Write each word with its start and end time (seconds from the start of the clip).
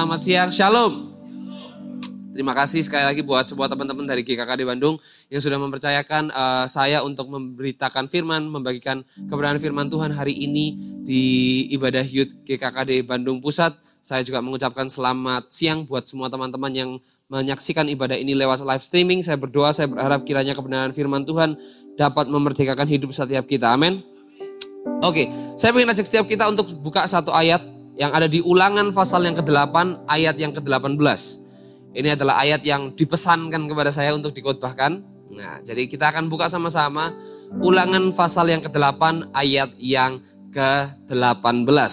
selamat 0.00 0.20
siang, 0.24 0.48
shalom. 0.48 0.92
Terima 2.32 2.56
kasih 2.56 2.80
sekali 2.80 3.04
lagi 3.04 3.20
buat 3.20 3.44
semua 3.44 3.68
teman-teman 3.68 4.08
dari 4.08 4.24
GKKD 4.24 4.64
Bandung 4.64 4.96
yang 5.28 5.44
sudah 5.44 5.60
mempercayakan 5.60 6.32
uh, 6.32 6.64
saya 6.64 7.04
untuk 7.04 7.28
memberitakan 7.28 8.08
firman, 8.08 8.48
membagikan 8.48 9.04
kebenaran 9.28 9.60
firman 9.60 9.92
Tuhan 9.92 10.16
hari 10.16 10.32
ini 10.40 10.72
di 11.04 11.24
ibadah 11.76 12.00
Youth 12.00 12.32
GKKD 12.48 13.04
Bandung 13.04 13.44
Pusat. 13.44 13.76
Saya 14.00 14.24
juga 14.24 14.40
mengucapkan 14.40 14.88
selamat 14.88 15.52
siang 15.52 15.84
buat 15.84 16.08
semua 16.08 16.32
teman-teman 16.32 16.72
yang 16.72 16.90
menyaksikan 17.28 17.84
ibadah 17.92 18.16
ini 18.16 18.32
lewat 18.32 18.64
live 18.64 18.80
streaming. 18.80 19.20
Saya 19.20 19.36
berdoa, 19.36 19.68
saya 19.76 19.84
berharap 19.84 20.24
kiranya 20.24 20.56
kebenaran 20.56 20.96
firman 20.96 21.28
Tuhan 21.28 21.60
dapat 22.00 22.24
memerdekakan 22.24 22.88
hidup 22.88 23.12
setiap 23.12 23.44
kita. 23.44 23.76
Amin. 23.76 24.00
Oke, 25.04 25.28
saya 25.60 25.76
ingin 25.76 25.92
ajak 25.92 26.08
setiap 26.08 26.24
kita 26.24 26.48
untuk 26.48 26.72
buka 26.80 27.04
satu 27.04 27.36
ayat 27.36 27.79
yang 28.00 28.16
ada 28.16 28.24
di 28.24 28.40
ulangan 28.40 28.96
pasal 28.96 29.28
yang 29.28 29.36
ke-8, 29.36 30.08
ayat 30.08 30.40
yang 30.40 30.56
ke-18. 30.56 30.96
Ini 31.92 32.16
adalah 32.16 32.40
ayat 32.40 32.64
yang 32.64 32.96
dipesankan 32.96 33.68
kepada 33.68 33.92
saya 33.92 34.16
untuk 34.16 34.32
dikotbahkan. 34.32 35.04
Nah, 35.36 35.60
jadi 35.60 35.84
kita 35.84 36.08
akan 36.08 36.32
buka 36.32 36.48
sama-sama 36.48 37.12
ulangan 37.60 38.08
pasal 38.16 38.48
yang 38.48 38.64
ke-8, 38.64 39.36
ayat 39.36 39.76
yang 39.76 40.24
ke-18. 40.48 41.92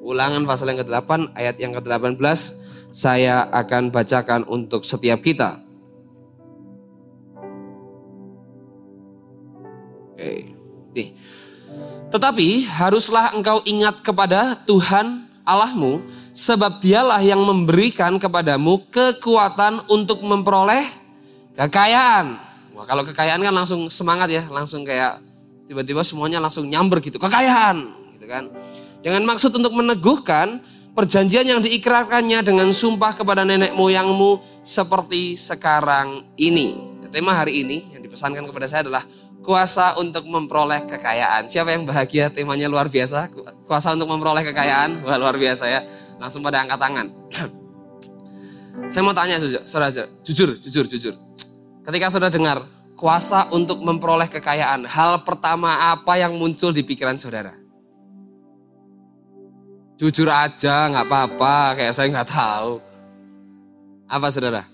Ulangan 0.00 0.42
pasal 0.48 0.72
yang 0.72 0.80
ke-8, 0.80 1.36
ayat 1.36 1.56
yang 1.60 1.76
ke-18, 1.76 2.16
saya 2.88 3.44
akan 3.52 3.92
bacakan 3.92 4.48
untuk 4.48 4.88
setiap 4.88 5.20
kita. 5.20 5.60
Oke, 10.16 10.56
nih. 10.96 11.12
Tetapi 12.14 12.70
haruslah 12.70 13.34
engkau 13.34 13.58
ingat 13.66 13.98
kepada 13.98 14.54
Tuhan 14.70 15.26
Allahmu, 15.42 15.98
sebab 16.30 16.78
dialah 16.78 17.18
yang 17.18 17.42
memberikan 17.42 18.22
kepadamu 18.22 18.86
kekuatan 18.86 19.82
untuk 19.90 20.22
memperoleh 20.22 20.86
kekayaan. 21.58 22.38
Wah, 22.70 22.86
kalau 22.86 23.02
kekayaan 23.02 23.42
kan 23.42 23.50
langsung 23.50 23.90
semangat 23.90 24.30
ya, 24.30 24.46
langsung 24.46 24.86
kayak 24.86 25.18
tiba-tiba 25.66 26.06
semuanya 26.06 26.38
langsung 26.38 26.70
nyamber 26.70 27.02
gitu, 27.02 27.18
kekayaan 27.18 27.82
gitu 28.14 28.30
kan. 28.30 28.46
Dengan 29.02 29.34
maksud 29.34 29.50
untuk 29.50 29.74
meneguhkan 29.74 30.62
perjanjian 30.94 31.50
yang 31.50 31.58
diikrarkannya 31.66 32.46
dengan 32.46 32.70
sumpah 32.70 33.18
kepada 33.18 33.42
nenek 33.42 33.74
moyangmu 33.74 34.38
seperti 34.62 35.34
sekarang 35.34 36.22
ini. 36.38 36.94
Tema 37.14 37.30
hari 37.30 37.62
ini 37.62 37.94
yang 37.94 38.02
dipesankan 38.02 38.42
kepada 38.42 38.66
saya 38.66 38.82
adalah 38.82 39.06
kuasa 39.44 39.94
untuk 40.00 40.24
memperoleh 40.24 40.88
kekayaan. 40.88 41.46
Siapa 41.46 41.76
yang 41.76 41.84
bahagia 41.84 42.32
temanya 42.32 42.66
luar 42.66 42.88
biasa? 42.88 43.28
Kuasa 43.68 43.92
untuk 43.92 44.08
memperoleh 44.08 44.42
kekayaan, 44.48 45.04
wah 45.04 45.20
luar 45.20 45.36
biasa 45.36 45.68
ya. 45.68 45.80
Langsung 46.16 46.40
pada 46.40 46.64
angkat 46.64 46.80
tangan. 46.80 47.06
Saya 48.90 49.02
mau 49.06 49.14
tanya 49.14 49.38
saudara, 49.68 49.92
jujur, 50.24 50.58
jujur, 50.58 50.84
jujur. 50.88 51.14
Ketika 51.84 52.10
saudara 52.10 52.32
dengar 52.32 52.58
kuasa 52.96 53.46
untuk 53.52 53.78
memperoleh 53.84 54.26
kekayaan, 54.32 54.88
hal 54.88 55.22
pertama 55.22 55.92
apa 55.92 56.16
yang 56.18 56.34
muncul 56.34 56.72
di 56.72 56.82
pikiran 56.82 57.20
saudara? 57.20 57.54
Jujur 59.94 60.26
aja, 60.26 60.90
nggak 60.90 61.06
apa-apa, 61.06 61.78
kayak 61.78 61.94
saya 61.94 62.10
nggak 62.10 62.30
tahu. 62.34 62.82
Apa 64.10 64.26
saudara? 64.34 64.73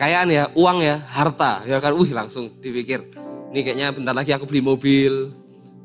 Kekayaan 0.00 0.32
ya, 0.32 0.48
uang 0.56 0.80
ya, 0.80 0.96
harta, 1.12 1.60
ya 1.68 1.76
kan, 1.76 1.92
wih 1.92 2.08
langsung 2.16 2.56
dipikir, 2.56 3.04
ini 3.52 3.60
kayaknya 3.60 3.92
bentar 3.92 4.16
lagi 4.16 4.32
aku 4.32 4.48
beli 4.48 4.64
mobil, 4.64 5.28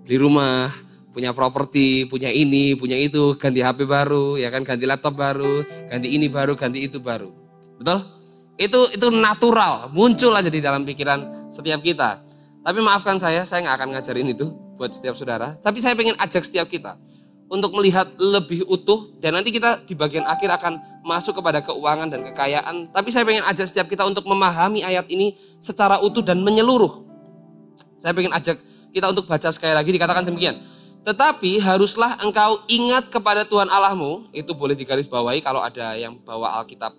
beli 0.08 0.16
rumah, 0.16 0.72
punya 1.12 1.36
properti, 1.36 2.08
punya 2.08 2.32
ini, 2.32 2.80
punya 2.80 2.96
itu, 2.96 3.36
ganti 3.36 3.60
HP 3.60 3.84
baru, 3.84 4.40
ya 4.40 4.48
kan, 4.56 4.64
ganti 4.64 4.88
laptop 4.88 5.20
baru, 5.20 5.68
ganti 5.92 6.16
ini 6.16 6.32
baru, 6.32 6.56
ganti 6.56 6.88
itu 6.88 7.04
baru. 7.04 7.28
Betul? 7.76 8.08
Itu 8.56 8.88
itu 8.96 9.12
natural, 9.12 9.92
muncul 9.92 10.32
aja 10.32 10.48
di 10.48 10.64
dalam 10.64 10.88
pikiran 10.88 11.52
setiap 11.52 11.84
kita. 11.84 12.24
Tapi 12.64 12.80
maafkan 12.80 13.20
saya, 13.20 13.44
saya 13.44 13.68
nggak 13.68 13.84
akan 13.84 13.90
ngajarin 14.00 14.31
itu 14.31 14.48
buat 14.80 14.96
setiap 14.96 15.20
saudara. 15.20 15.59
Tapi 15.59 15.84
saya 15.84 15.92
pengen 15.92 16.16
ajak 16.16 16.48
setiap 16.48 16.72
kita 16.72 16.96
untuk 17.45 17.78
melihat 17.78 18.09
lebih 18.17 18.66
utuh 18.66 19.13
dan 19.22 19.38
nanti 19.38 19.53
kita 19.53 19.85
di 19.85 19.94
bagian 19.94 20.25
akhir 20.25 20.50
akan 20.57 20.81
masuk 21.06 21.38
kepada 21.38 21.61
keuangan 21.61 22.09
dan 22.09 22.25
kekayaan. 22.33 22.89
Tapi 22.89 23.09
saya 23.13 23.22
pengen 23.22 23.45
ajak 23.45 23.69
setiap 23.69 23.85
kita 23.85 24.01
untuk 24.01 24.25
memahami 24.25 24.81
ayat 24.81 25.06
ini 25.13 25.38
secara 25.61 26.01
utuh 26.01 26.25
dan 26.25 26.41
menyeluruh. 26.41 27.06
Saya 28.01 28.17
pengen 28.17 28.33
ajak 28.33 28.57
kita 28.89 29.06
untuk 29.13 29.29
baca 29.29 29.50
sekali 29.53 29.78
lagi 29.78 29.94
dikatakan 29.94 30.25
demikian. 30.25 30.57
Tetapi 31.06 31.61
haruslah 31.61 32.17
engkau 32.17 32.66
ingat 32.66 33.13
kepada 33.13 33.45
Tuhan 33.45 33.69
Allahmu, 33.69 34.33
itu 34.33 34.50
boleh 34.57 34.73
digaris 34.73 35.06
bawahi 35.06 35.38
kalau 35.38 35.62
ada 35.62 35.94
yang 35.94 36.17
bawa 36.17 36.57
Alkitab 36.57 36.97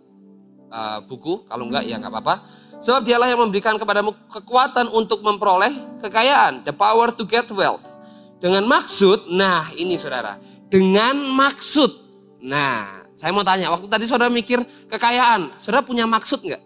uh, 0.71 1.03
buku, 1.03 1.43
kalau 1.51 1.67
enggak 1.67 1.91
ya 1.91 1.99
enggak 1.99 2.15
apa-apa. 2.15 2.47
Sebab 2.79 3.03
dialah 3.03 3.27
yang 3.27 3.43
memberikan 3.43 3.75
kepadamu 3.75 4.15
kekuatan 4.31 4.95
untuk 4.95 5.27
memperoleh 5.27 5.75
kekayaan, 6.07 6.63
the 6.63 6.71
power 6.71 7.11
to 7.11 7.27
get 7.27 7.51
wealth 7.51 7.96
dengan 8.37 8.65
maksud, 8.69 9.33
nah 9.33 9.73
ini 9.73 9.97
saudara, 9.97 10.37
dengan 10.69 11.17
maksud. 11.17 12.05
Nah, 12.45 13.07
saya 13.17 13.33
mau 13.33 13.41
tanya, 13.41 13.73
waktu 13.73 13.89
tadi 13.89 14.05
saudara 14.05 14.29
mikir 14.29 14.61
kekayaan, 14.93 15.57
saudara 15.57 15.81
punya 15.81 16.05
maksud 16.05 16.45
nggak? 16.45 16.63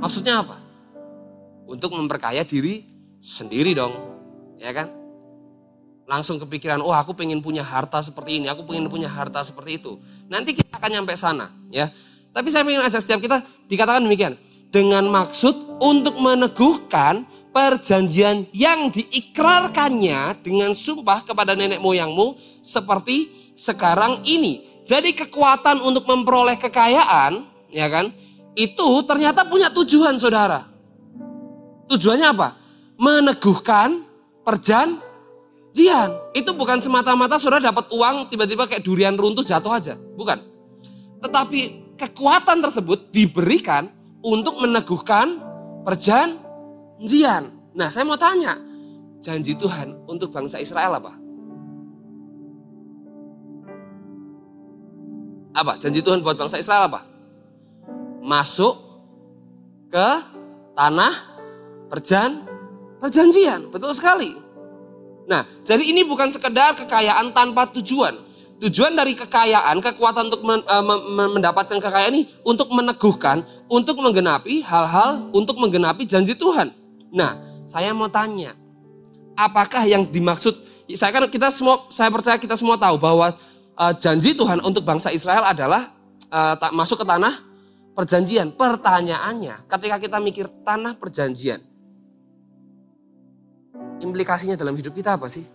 Maksudnya 0.00 0.46
apa? 0.46 0.56
Untuk 1.66 1.92
memperkaya 1.92 2.46
diri 2.46 2.86
sendiri 3.20 3.74
dong, 3.74 3.92
ya 4.56 4.70
kan? 4.70 4.88
Langsung 6.06 6.38
kepikiran, 6.42 6.82
oh 6.82 6.94
aku 6.94 7.14
pengen 7.14 7.42
punya 7.42 7.62
harta 7.62 8.02
seperti 8.02 8.42
ini, 8.42 8.46
aku 8.50 8.66
pengen 8.66 8.86
punya 8.90 9.06
harta 9.06 9.42
seperti 9.42 9.78
itu. 9.82 9.98
Nanti 10.26 10.54
kita 10.54 10.78
akan 10.78 10.90
nyampe 11.02 11.14
sana, 11.18 11.50
ya. 11.70 11.90
Tapi 12.30 12.46
saya 12.50 12.62
ingin 12.62 12.82
ajak 12.82 13.02
setiap 13.02 13.20
kita 13.22 13.42
dikatakan 13.66 14.06
demikian. 14.06 14.38
Dengan 14.70 15.02
maksud 15.10 15.82
untuk 15.82 16.14
meneguhkan 16.14 17.26
perjanjian 17.50 18.46
yang 18.54 18.90
diikrarkannya 18.90 20.38
dengan 20.42 20.70
sumpah 20.74 21.26
kepada 21.26 21.58
nenek 21.58 21.82
moyangmu 21.82 22.38
seperti 22.62 23.52
sekarang 23.58 24.22
ini. 24.24 24.82
Jadi 24.86 25.14
kekuatan 25.14 25.82
untuk 25.84 26.08
memperoleh 26.08 26.58
kekayaan, 26.58 27.46
ya 27.70 27.86
kan? 27.86 28.10
Itu 28.58 29.04
ternyata 29.06 29.46
punya 29.46 29.70
tujuan, 29.70 30.18
Saudara. 30.18 30.66
Tujuannya 31.86 32.26
apa? 32.26 32.58
Meneguhkan 32.98 34.02
perjanjian. 34.42 36.10
Itu 36.34 36.50
bukan 36.54 36.82
semata-mata 36.82 37.38
Saudara 37.38 37.70
dapat 37.70 37.86
uang 37.94 38.30
tiba-tiba 38.30 38.66
kayak 38.66 38.82
durian 38.82 39.14
runtuh 39.14 39.46
jatuh 39.46 39.70
aja, 39.70 39.94
bukan. 40.18 40.42
Tetapi 41.22 41.94
kekuatan 42.00 42.58
tersebut 42.64 43.12
diberikan 43.12 43.92
untuk 44.24 44.58
meneguhkan 44.58 45.38
perjanjian 45.86 46.49
janjian. 47.00 47.48
Nah 47.72 47.88
saya 47.88 48.04
mau 48.04 48.20
tanya, 48.20 48.60
janji 49.24 49.56
Tuhan 49.56 49.96
untuk 50.04 50.28
bangsa 50.28 50.60
Israel 50.60 51.00
apa? 51.00 51.16
Apa? 55.56 55.80
Janji 55.80 56.04
Tuhan 56.04 56.20
buat 56.20 56.36
bangsa 56.36 56.60
Israel 56.60 56.92
apa? 56.92 57.08
Masuk 58.20 58.76
ke 59.88 60.08
tanah 60.76 61.14
perjan 61.88 62.44
perjanjian. 63.00 63.72
Betul 63.72 63.96
sekali. 63.96 64.36
Nah, 65.24 65.46
jadi 65.62 65.82
ini 65.82 66.04
bukan 66.04 66.28
sekedar 66.28 66.74
kekayaan 66.74 67.32
tanpa 67.32 67.64
tujuan. 67.80 68.28
Tujuan 68.60 68.92
dari 68.92 69.16
kekayaan, 69.16 69.80
kekuatan 69.80 70.28
untuk 70.28 70.44
uh, 70.44 70.84
mendapatkan 71.32 71.80
kekayaan 71.80 72.12
ini 72.12 72.24
untuk 72.44 72.68
meneguhkan, 72.68 73.40
untuk 73.72 73.96
menggenapi 73.96 74.60
hal-hal, 74.60 75.32
untuk 75.32 75.56
menggenapi 75.56 76.04
janji 76.04 76.36
Tuhan. 76.36 76.79
Nah, 77.10 77.38
saya 77.66 77.90
mau 77.90 78.06
tanya, 78.06 78.54
apakah 79.34 79.86
yang 79.86 80.06
dimaksud? 80.06 80.54
Saya 80.94 81.10
kan 81.14 81.26
kita 81.30 81.50
semua, 81.54 81.86
saya 81.90 82.10
percaya 82.10 82.38
kita 82.38 82.58
semua 82.58 82.74
tahu 82.74 82.98
bahwa 82.98 83.34
uh, 83.78 83.94
janji 83.94 84.34
Tuhan 84.34 84.58
untuk 84.62 84.82
bangsa 84.82 85.14
Israel 85.14 85.46
adalah 85.46 85.94
uh, 86.30 86.54
tak 86.58 86.74
masuk 86.74 87.02
ke 87.02 87.06
tanah 87.06 87.42
perjanjian. 87.94 88.50
Pertanyaannya, 88.54 89.66
ketika 89.70 89.96
kita 90.02 90.18
mikir 90.18 90.46
tanah 90.66 90.98
perjanjian, 90.98 91.62
implikasinya 94.02 94.58
dalam 94.58 94.74
hidup 94.74 94.94
kita 94.94 95.14
apa 95.14 95.30
sih? 95.30 95.46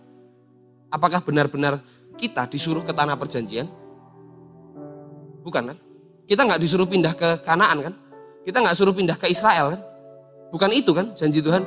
Apakah 0.88 1.20
benar-benar 1.20 1.82
kita 2.16 2.48
disuruh 2.48 2.80
ke 2.80 2.92
tanah 2.96 3.16
perjanjian? 3.18 3.68
Bukan 5.44 5.62
kan? 5.74 5.78
Kita 6.26 6.42
nggak 6.42 6.60
disuruh 6.62 6.88
pindah 6.88 7.12
ke 7.14 7.44
Kanaan 7.44 7.92
kan? 7.92 7.94
Kita 8.46 8.62
nggak 8.62 8.76
suruh 8.78 8.94
pindah 8.94 9.18
ke 9.18 9.28
Israel 9.30 9.74
kan? 9.76 9.82
Bukan 10.50 10.70
itu 10.72 10.90
kan 10.94 11.12
janji 11.18 11.42
Tuhan. 11.42 11.62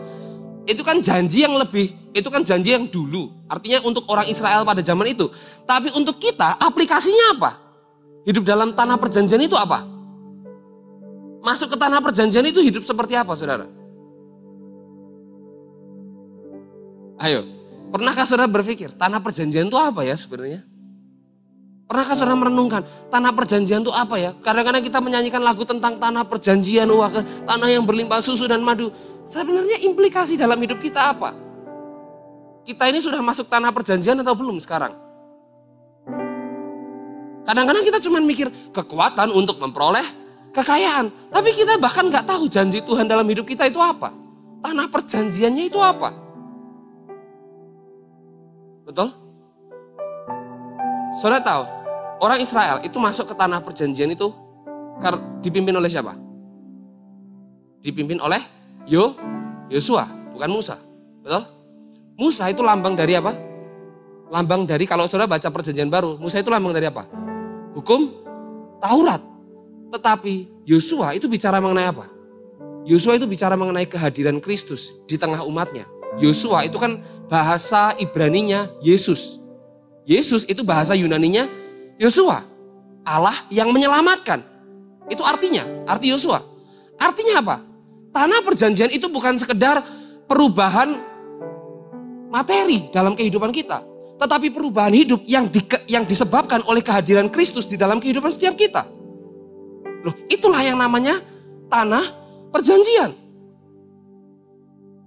Itu 0.70 0.86
kan 0.86 1.02
janji 1.02 1.42
yang 1.42 1.58
lebih, 1.58 1.90
itu 2.14 2.30
kan 2.30 2.46
janji 2.46 2.78
yang 2.78 2.86
dulu. 2.86 3.34
Artinya 3.50 3.82
untuk 3.82 4.06
orang 4.06 4.30
Israel 4.30 4.62
pada 4.62 4.86
zaman 4.86 5.10
itu. 5.10 5.34
Tapi 5.66 5.90
untuk 5.98 6.22
kita 6.22 6.62
aplikasinya 6.62 7.40
apa? 7.40 7.52
Hidup 8.28 8.46
dalam 8.46 8.78
tanah 8.78 9.02
perjanjian 9.02 9.42
itu 9.42 9.58
apa? 9.58 9.82
Masuk 11.42 11.74
ke 11.74 11.78
tanah 11.80 12.04
perjanjian 12.04 12.46
itu 12.46 12.62
hidup 12.62 12.86
seperti 12.86 13.18
apa 13.18 13.34
saudara? 13.34 13.66
Ayo, 17.20 17.44
pernahkah 17.90 18.24
saudara 18.30 18.48
berpikir 18.48 18.94
tanah 18.94 19.20
perjanjian 19.20 19.68
itu 19.68 19.80
apa 19.80 20.06
ya 20.06 20.14
sebenarnya? 20.14 20.64
Pernahkah 21.90 22.14
saudara 22.14 22.38
merenungkan 22.38 22.86
tanah 23.10 23.34
perjanjian 23.34 23.82
itu 23.82 23.90
apa 23.90 24.14
ya? 24.22 24.38
Kadang-kadang 24.46 24.86
kita 24.86 25.02
menyanyikan 25.02 25.42
lagu 25.42 25.66
tentang 25.66 25.98
tanah 25.98 26.22
perjanjian, 26.22 26.86
wah 26.94 27.10
tanah 27.50 27.66
yang 27.66 27.82
berlimpah 27.82 28.22
susu 28.22 28.46
dan 28.46 28.62
madu. 28.62 28.94
Sebenarnya 29.26 29.82
implikasi 29.82 30.38
dalam 30.38 30.62
hidup 30.62 30.78
kita 30.78 31.18
apa? 31.18 31.34
Kita 32.62 32.86
ini 32.86 33.02
sudah 33.02 33.26
masuk 33.26 33.50
tanah 33.50 33.74
perjanjian 33.74 34.22
atau 34.22 34.38
belum 34.38 34.62
sekarang? 34.62 34.94
Kadang-kadang 37.42 37.82
kita 37.82 37.98
cuma 38.06 38.22
mikir 38.22 38.54
kekuatan 38.70 39.34
untuk 39.34 39.58
memperoleh 39.58 40.06
kekayaan. 40.54 41.10
Tapi 41.34 41.50
kita 41.58 41.82
bahkan 41.82 42.06
nggak 42.06 42.30
tahu 42.30 42.46
janji 42.46 42.86
Tuhan 42.86 43.10
dalam 43.10 43.26
hidup 43.26 43.50
kita 43.50 43.66
itu 43.66 43.82
apa. 43.82 44.14
Tanah 44.62 44.86
perjanjiannya 44.94 45.66
itu 45.66 45.82
apa. 45.82 46.14
Betul? 48.86 49.10
Saudara 51.18 51.42
tahu, 51.42 51.79
orang 52.20 52.40
Israel 52.44 52.84
itu 52.84 53.00
masuk 53.00 53.32
ke 53.32 53.36
tanah 53.36 53.64
perjanjian 53.64 54.12
itu 54.12 54.32
dipimpin 55.40 55.76
oleh 55.76 55.88
siapa? 55.88 56.16
Dipimpin 57.80 58.20
oleh 58.20 58.44
Yo 58.88 59.16
Yosua, 59.72 60.08
bukan 60.36 60.50
Musa. 60.52 60.76
Betul? 61.24 61.44
Musa 62.20 62.52
itu 62.52 62.60
lambang 62.60 63.00
dari 63.00 63.16
apa? 63.16 63.32
Lambang 64.30 64.68
dari 64.68 64.84
kalau 64.84 65.08
saudara 65.08 65.30
baca 65.30 65.48
perjanjian 65.48 65.88
baru, 65.88 66.20
Musa 66.20 66.44
itu 66.44 66.52
lambang 66.52 66.76
dari 66.76 66.92
apa? 66.92 67.08
Hukum 67.74 68.12
Taurat. 68.84 69.24
Tetapi 69.90 70.66
Yosua 70.68 71.18
itu 71.18 71.26
bicara 71.26 71.58
mengenai 71.58 71.90
apa? 71.90 72.06
Yosua 72.86 73.16
itu 73.18 73.26
bicara 73.26 73.56
mengenai 73.56 73.88
kehadiran 73.88 74.38
Kristus 74.42 74.94
di 75.08 75.16
tengah 75.18 75.42
umatnya. 75.46 75.88
Yosua 76.18 76.66
itu 76.66 76.82
kan 76.82 77.00
bahasa 77.30 77.94
Ibraninya 78.02 78.68
Yesus. 78.82 79.38
Yesus 80.10 80.42
itu 80.50 80.66
bahasa 80.66 80.98
Yunaninya 80.98 81.46
Yosua, 82.00 82.48
Allah 83.04 83.36
yang 83.52 83.76
menyelamatkan. 83.76 84.40
Itu 85.12 85.20
artinya, 85.28 85.68
arti 85.84 86.16
Yosua. 86.16 86.40
Artinya 86.96 87.44
apa? 87.44 87.56
Tanah 88.16 88.40
perjanjian 88.40 88.88
itu 88.88 89.12
bukan 89.12 89.36
sekedar 89.36 89.84
perubahan 90.24 90.96
materi 92.32 92.88
dalam 92.96 93.20
kehidupan 93.20 93.52
kita. 93.52 93.84
Tetapi 94.16 94.48
perubahan 94.52 94.96
hidup 94.96 95.28
yang, 95.28 95.52
di, 95.52 95.60
yang 95.92 96.08
disebabkan 96.08 96.64
oleh 96.64 96.80
kehadiran 96.80 97.28
Kristus 97.28 97.68
di 97.68 97.76
dalam 97.76 98.00
kehidupan 98.00 98.32
setiap 98.32 98.56
kita. 98.56 98.88
Loh, 100.08 100.16
itulah 100.32 100.64
yang 100.64 100.80
namanya 100.80 101.20
tanah 101.68 102.16
perjanjian. 102.56 103.12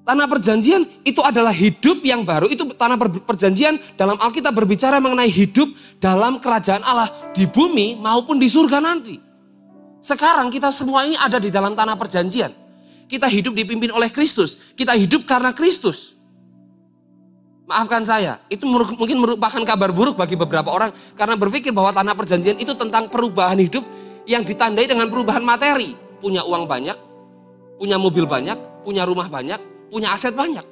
Tanah 0.02 0.26
perjanjian 0.26 0.82
itu 1.06 1.22
adalah 1.22 1.54
hidup 1.54 2.02
yang 2.02 2.26
baru. 2.26 2.50
Itu 2.50 2.66
tanah 2.74 2.98
perjanjian 3.22 3.78
dalam 3.94 4.18
Alkitab 4.18 4.50
berbicara 4.50 4.98
mengenai 4.98 5.30
hidup 5.30 5.70
dalam 6.02 6.42
kerajaan 6.42 6.82
Allah 6.82 7.30
di 7.30 7.46
bumi 7.46 7.94
maupun 7.94 8.42
di 8.42 8.50
surga 8.50 8.82
nanti. 8.82 9.22
Sekarang 10.02 10.50
kita 10.50 10.74
semua 10.74 11.06
ini 11.06 11.14
ada 11.14 11.38
di 11.38 11.54
dalam 11.54 11.78
tanah 11.78 11.94
perjanjian. 11.94 12.50
Kita 13.06 13.30
hidup 13.30 13.54
dipimpin 13.54 13.94
oleh 13.94 14.10
Kristus. 14.10 14.58
Kita 14.74 14.98
hidup 14.98 15.22
karena 15.22 15.54
Kristus. 15.54 16.18
Maafkan 17.62 18.02
saya, 18.02 18.42
itu 18.50 18.66
mungkin 18.66 19.22
merupakan 19.22 19.62
kabar 19.62 19.94
buruk 19.94 20.18
bagi 20.18 20.34
beberapa 20.34 20.66
orang 20.74 20.90
karena 21.14 21.38
berpikir 21.38 21.70
bahwa 21.70 21.94
tanah 21.94 22.18
perjanjian 22.18 22.58
itu 22.58 22.74
tentang 22.74 23.06
perubahan 23.06 23.54
hidup 23.54 23.86
yang 24.26 24.42
ditandai 24.42 24.90
dengan 24.90 25.06
perubahan 25.06 25.46
materi. 25.46 25.94
Punya 26.18 26.42
uang 26.42 26.66
banyak, 26.66 26.98
punya 27.78 27.96
mobil 28.02 28.26
banyak, 28.26 28.58
punya 28.82 29.06
rumah 29.06 29.30
banyak, 29.30 29.62
punya 29.92 30.16
aset 30.16 30.32
banyak. 30.32 30.64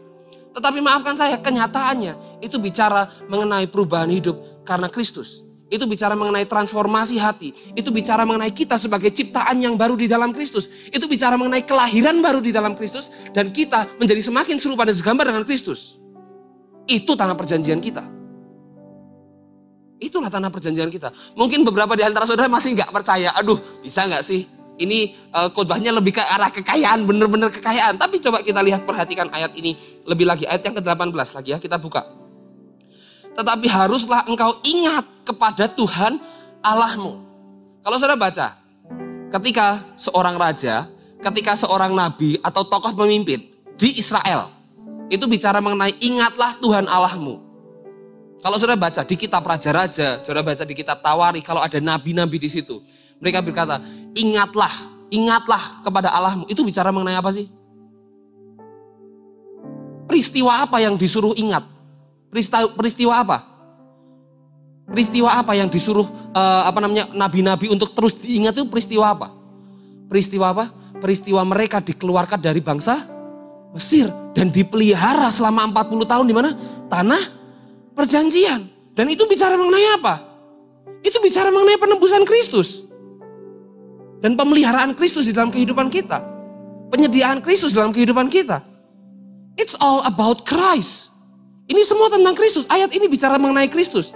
Tetapi 0.57 0.81
maafkan 0.81 1.15
saya, 1.15 1.37
kenyataannya 1.37 2.41
itu 2.41 2.57
bicara 2.57 3.07
mengenai 3.29 3.69
perubahan 3.69 4.09
hidup 4.09 4.65
karena 4.65 4.89
Kristus. 4.89 5.45
Itu 5.71 5.87
bicara 5.87 6.19
mengenai 6.19 6.51
transformasi 6.51 7.15
hati. 7.23 7.55
Itu 7.79 7.95
bicara 7.95 8.27
mengenai 8.27 8.51
kita 8.51 8.75
sebagai 8.75 9.15
ciptaan 9.15 9.63
yang 9.63 9.79
baru 9.79 9.95
di 9.95 10.11
dalam 10.11 10.35
Kristus. 10.35 10.67
Itu 10.91 11.07
bicara 11.07 11.39
mengenai 11.39 11.63
kelahiran 11.63 12.19
baru 12.19 12.43
di 12.43 12.51
dalam 12.51 12.75
Kristus. 12.75 13.15
Dan 13.31 13.55
kita 13.55 13.87
menjadi 14.03 14.19
semakin 14.19 14.59
serupa 14.59 14.83
dan 14.83 14.99
segambar 14.99 15.31
dengan 15.31 15.47
Kristus. 15.47 15.95
Itu 16.91 17.15
tanah 17.15 17.39
perjanjian 17.39 17.79
kita. 17.79 18.03
Itulah 20.03 20.27
tanah 20.27 20.51
perjanjian 20.51 20.91
kita. 20.91 21.15
Mungkin 21.39 21.63
beberapa 21.63 21.95
di 21.95 22.03
antara 22.03 22.27
saudara 22.27 22.51
masih 22.51 22.75
nggak 22.75 22.91
percaya. 22.91 23.31
Aduh, 23.39 23.63
bisa 23.79 24.11
nggak 24.11 24.27
sih? 24.27 24.51
Ini 24.81 25.13
uh, 25.37 25.53
khotbahnya 25.53 25.93
lebih 25.93 26.17
ke 26.17 26.23
arah 26.25 26.49
kekayaan, 26.49 27.05
benar-benar 27.05 27.53
kekayaan. 27.53 28.01
Tapi 28.01 28.17
coba 28.25 28.41
kita 28.41 28.65
lihat 28.65 28.89
perhatikan 28.89 29.29
ayat 29.29 29.53
ini 29.53 29.77
lebih 30.09 30.25
lagi. 30.25 30.49
Ayat 30.49 30.65
yang 30.65 30.81
ke-18 30.81 31.29
lagi 31.37 31.49
ya, 31.53 31.59
kita 31.61 31.77
buka. 31.77 32.01
Tetapi 33.37 33.67
haruslah 33.69 34.25
engkau 34.25 34.57
ingat 34.65 35.05
kepada 35.29 35.69
Tuhan 35.69 36.17
Allahmu. 36.65 37.21
Kalau 37.85 37.97
sudah 38.01 38.17
baca, 38.17 38.57
ketika 39.29 39.85
seorang 40.01 40.41
raja, 40.41 40.89
ketika 41.21 41.55
seorang 41.55 41.93
nabi 41.93 42.41
atau 42.41 42.65
tokoh 42.65 42.97
pemimpin 42.97 43.45
di 43.77 44.01
Israel, 44.01 44.49
itu 45.13 45.25
bicara 45.29 45.61
mengenai 45.61 45.95
ingatlah 46.01 46.57
Tuhan 46.59 46.89
Allahmu. 46.89 47.51
Kalau 48.41 48.57
sudah 48.57 48.73
baca 48.73 49.05
di 49.05 49.17
kitab 49.21 49.45
raja-raja, 49.45 50.17
sudah 50.17 50.41
baca 50.41 50.65
di 50.65 50.73
kitab 50.73 51.05
Tawari, 51.05 51.45
kalau 51.45 51.61
ada 51.61 51.77
nabi-nabi 51.77 52.41
di 52.41 52.49
situ, 52.49 52.81
mereka 53.21 53.45
berkata, 53.45 53.85
ingatlah, 54.17 54.73
ingatlah 55.13 55.85
kepada 55.85 56.09
Allahmu. 56.09 56.49
Itu 56.49 56.65
bicara 56.65 56.89
mengenai 56.89 57.21
apa 57.21 57.31
sih? 57.31 57.47
Peristiwa 60.09 60.67
apa 60.67 60.81
yang 60.83 60.97
disuruh 60.99 61.37
ingat? 61.37 61.63
Peristiwa, 62.33 62.67
peristiwa 62.75 63.15
apa? 63.21 63.39
Peristiwa 64.91 65.31
apa 65.39 65.53
yang 65.55 65.71
disuruh 65.71 66.09
uh, 66.35 66.67
apa 66.67 66.83
namanya 66.83 67.15
nabi-nabi 67.15 67.71
untuk 67.71 67.95
terus 67.95 68.19
diingat 68.19 68.59
itu 68.59 68.67
peristiwa 68.67 69.15
apa? 69.15 69.31
Peristiwa 70.11 70.51
apa? 70.51 70.65
Peristiwa 70.99 71.47
mereka 71.47 71.79
dikeluarkan 71.79 72.43
dari 72.43 72.59
bangsa 72.59 73.07
Mesir 73.71 74.11
dan 74.35 74.51
dipelihara 74.51 75.31
selama 75.31 75.71
40 75.71 76.11
tahun 76.11 76.27
di 76.27 76.35
mana? 76.35 76.51
Tanah 76.91 77.23
perjanjian. 77.95 78.67
Dan 78.99 79.07
itu 79.15 79.23
bicara 79.31 79.55
mengenai 79.55 79.95
apa? 79.95 80.15
Itu 81.07 81.23
bicara 81.23 81.55
mengenai 81.55 81.79
penebusan 81.79 82.27
Kristus. 82.27 82.83
Dan 84.21 84.37
pemeliharaan 84.37 84.93
Kristus 84.93 85.29
di 85.29 85.33
dalam 85.33 85.49
kehidupan 85.49 85.89
kita. 85.89 86.21
Penyediaan 86.93 87.41
Kristus 87.41 87.73
dalam 87.73 87.93
kehidupan 87.97 88.29
kita. 88.29 88.61
It's 89.57 89.77
all 89.81 90.05
about 90.05 90.45
Christ. 90.45 91.13
Ini 91.71 91.83
semua 91.87 92.13
tentang 92.13 92.35
Kristus. 92.37 92.67
Ayat 92.69 92.93
ini 92.93 93.07
bicara 93.07 93.41
mengenai 93.41 93.71
Kristus. 93.71 94.13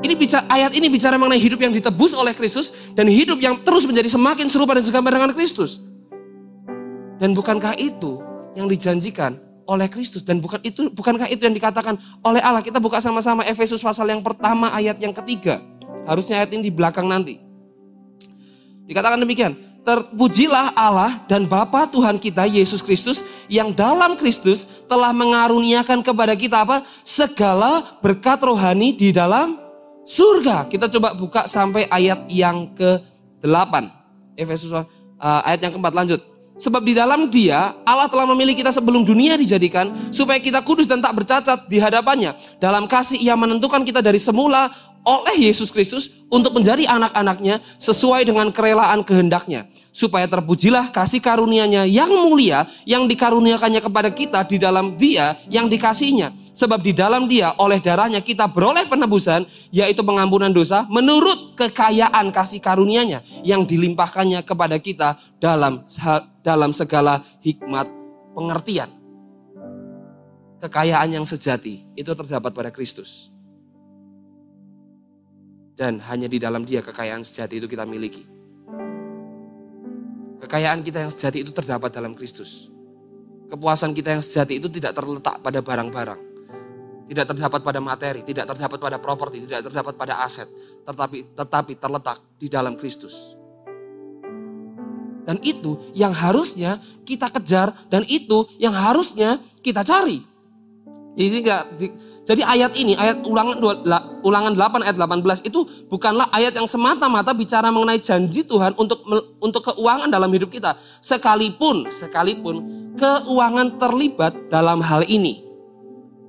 Ini 0.00 0.16
bicara, 0.16 0.48
ayat 0.48 0.72
ini 0.72 0.88
bicara 0.88 1.20
mengenai 1.20 1.36
hidup 1.36 1.60
yang 1.60 1.76
ditebus 1.76 2.16
oleh 2.16 2.32
Kristus 2.32 2.72
dan 2.96 3.04
hidup 3.04 3.36
yang 3.36 3.60
terus 3.60 3.84
menjadi 3.84 4.08
semakin 4.08 4.48
serupa 4.48 4.72
dan 4.72 4.80
segambar 4.80 5.12
dengan 5.12 5.30
Kristus. 5.36 5.76
Dan 7.20 7.36
bukankah 7.36 7.76
itu 7.76 8.24
yang 8.56 8.64
dijanjikan 8.64 9.36
oleh 9.68 9.92
Kristus 9.92 10.24
dan 10.24 10.40
bukan 10.40 10.56
itu 10.64 10.88
bukankah 10.88 11.28
itu 11.28 11.44
yang 11.44 11.52
dikatakan 11.52 12.00
oleh 12.24 12.40
Allah? 12.40 12.64
Kita 12.64 12.80
buka 12.80 12.96
sama-sama 13.04 13.44
Efesus 13.44 13.84
pasal 13.84 14.08
yang 14.08 14.24
pertama 14.24 14.72
ayat 14.72 14.96
yang 15.04 15.12
ketiga. 15.12 15.60
Harusnya 16.08 16.40
ayat 16.40 16.56
ini 16.56 16.70
di 16.70 16.72
belakang 16.72 17.04
nanti. 17.04 17.49
Dikatakan 18.90 19.22
demikian, 19.22 19.54
terpujilah 19.86 20.74
Allah 20.74 21.22
dan 21.30 21.46
Bapa 21.46 21.86
Tuhan 21.86 22.18
kita 22.18 22.42
Yesus 22.50 22.82
Kristus 22.82 23.22
yang 23.46 23.70
dalam 23.70 24.18
Kristus 24.18 24.66
telah 24.90 25.14
mengaruniakan 25.14 26.02
kepada 26.02 26.34
kita 26.34 26.66
apa? 26.66 26.82
Segala 27.06 28.02
berkat 28.02 28.42
rohani 28.42 28.90
di 28.90 29.14
dalam 29.14 29.62
surga. 30.02 30.66
Kita 30.66 30.90
coba 30.90 31.14
buka 31.14 31.46
sampai 31.46 31.86
ayat 31.86 32.26
yang 32.34 32.74
ke-8. 32.74 33.74
Efesus 34.34 34.74
uh, 34.74 34.84
ayat 35.22 35.62
yang 35.62 35.78
keempat 35.78 35.94
lanjut. 35.94 36.20
Sebab 36.60 36.84
di 36.84 36.92
dalam 36.92 37.32
dia 37.32 37.72
Allah 37.88 38.04
telah 38.04 38.28
memilih 38.28 38.52
kita 38.52 38.68
sebelum 38.68 39.00
dunia 39.00 39.32
dijadikan 39.40 40.12
supaya 40.12 40.36
kita 40.36 40.60
kudus 40.60 40.84
dan 40.84 41.00
tak 41.00 41.16
bercacat 41.16 41.64
di 41.72 41.80
hadapannya. 41.80 42.36
Dalam 42.60 42.84
kasih 42.84 43.16
ia 43.16 43.32
menentukan 43.32 43.80
kita 43.80 44.04
dari 44.04 44.20
semula 44.20 44.68
oleh 45.04 45.48
Yesus 45.48 45.72
Kristus 45.72 46.12
untuk 46.28 46.54
menjadi 46.54 46.86
anak-anaknya 46.86 47.64
sesuai 47.80 48.28
dengan 48.28 48.52
kerelaan 48.52 49.02
kehendaknya. 49.02 49.66
Supaya 49.90 50.30
terpujilah 50.30 50.94
kasih 50.94 51.18
karunia-Nya 51.18 51.82
yang 51.88 52.10
mulia 52.10 52.70
yang 52.86 53.10
dikaruniakannya 53.10 53.82
kepada 53.82 54.10
kita 54.14 54.46
di 54.46 54.56
dalam 54.60 54.94
dia 54.94 55.34
yang 55.50 55.66
dikasihnya. 55.66 56.30
Sebab 56.54 56.84
di 56.84 56.92
dalam 56.94 57.26
dia 57.26 57.56
oleh 57.58 57.80
darahnya 57.82 58.22
kita 58.22 58.46
beroleh 58.46 58.86
penebusan 58.86 59.48
yaitu 59.74 60.04
pengampunan 60.06 60.52
dosa 60.52 60.86
menurut 60.86 61.58
kekayaan 61.58 62.30
kasih 62.30 62.62
karunia-Nya 62.62 63.24
yang 63.42 63.66
dilimpahkannya 63.66 64.44
kepada 64.46 64.78
kita 64.78 65.18
dalam 65.42 65.82
dalam 66.44 66.70
segala 66.70 67.24
hikmat 67.42 67.88
pengertian. 68.36 68.92
Kekayaan 70.60 71.16
yang 71.16 71.24
sejati 71.24 71.88
itu 71.96 72.12
terdapat 72.12 72.52
pada 72.52 72.68
Kristus. 72.68 73.32
Dan 75.80 75.96
hanya 76.12 76.28
di 76.28 76.36
dalam 76.36 76.60
dia 76.68 76.84
kekayaan 76.84 77.24
sejati 77.24 77.56
itu 77.56 77.64
kita 77.64 77.88
miliki. 77.88 78.28
Kekayaan 80.44 80.84
kita 80.84 81.08
yang 81.08 81.08
sejati 81.08 81.40
itu 81.40 81.56
terdapat 81.56 81.88
dalam 81.88 82.12
Kristus. 82.12 82.68
Kepuasan 83.48 83.96
kita 83.96 84.12
yang 84.12 84.20
sejati 84.20 84.60
itu 84.60 84.68
tidak 84.68 84.92
terletak 84.92 85.40
pada 85.40 85.64
barang-barang. 85.64 86.28
tidak 87.10 87.26
terdapat 87.26 87.66
pada 87.66 87.82
materi, 87.82 88.22
tidak 88.22 88.46
terdapat 88.46 88.78
pada 88.78 89.02
properti, 89.02 89.42
tidak 89.42 89.66
terdapat 89.66 89.98
pada 89.98 90.22
aset, 90.22 90.46
tetapi 90.86 91.34
tetapi 91.34 91.72
terletak 91.74 92.22
di 92.38 92.46
dalam 92.46 92.78
Kristus. 92.78 93.34
Dan 95.26 95.42
itu 95.42 95.90
yang 95.90 96.14
harusnya 96.14 96.78
kita 97.02 97.26
kejar 97.34 97.74
dan 97.90 98.06
itu 98.06 98.46
yang 98.62 98.70
harusnya 98.70 99.42
kita 99.58 99.82
cari. 99.82 100.29
Jadi 101.18 101.38
enggak 101.42 101.62
jadi 102.30 102.46
ayat 102.46 102.78
ini, 102.78 102.94
ayat 102.94 103.26
ulangan 103.26 103.58
ulangan 104.22 104.52
8 104.54 104.86
ayat 104.86 104.96
18 105.00 105.50
itu 105.50 105.66
bukanlah 105.90 106.30
ayat 106.30 106.54
yang 106.54 106.68
semata-mata 106.70 107.34
bicara 107.34 107.72
mengenai 107.74 107.98
janji 107.98 108.46
Tuhan 108.46 108.76
untuk 108.78 109.02
untuk 109.42 109.72
keuangan 109.72 110.06
dalam 110.06 110.30
hidup 110.30 110.46
kita. 110.52 110.78
Sekalipun, 111.02 111.90
sekalipun 111.90 112.62
keuangan 112.94 113.82
terlibat 113.82 114.36
dalam 114.46 114.78
hal 114.78 115.02
ini. 115.10 115.42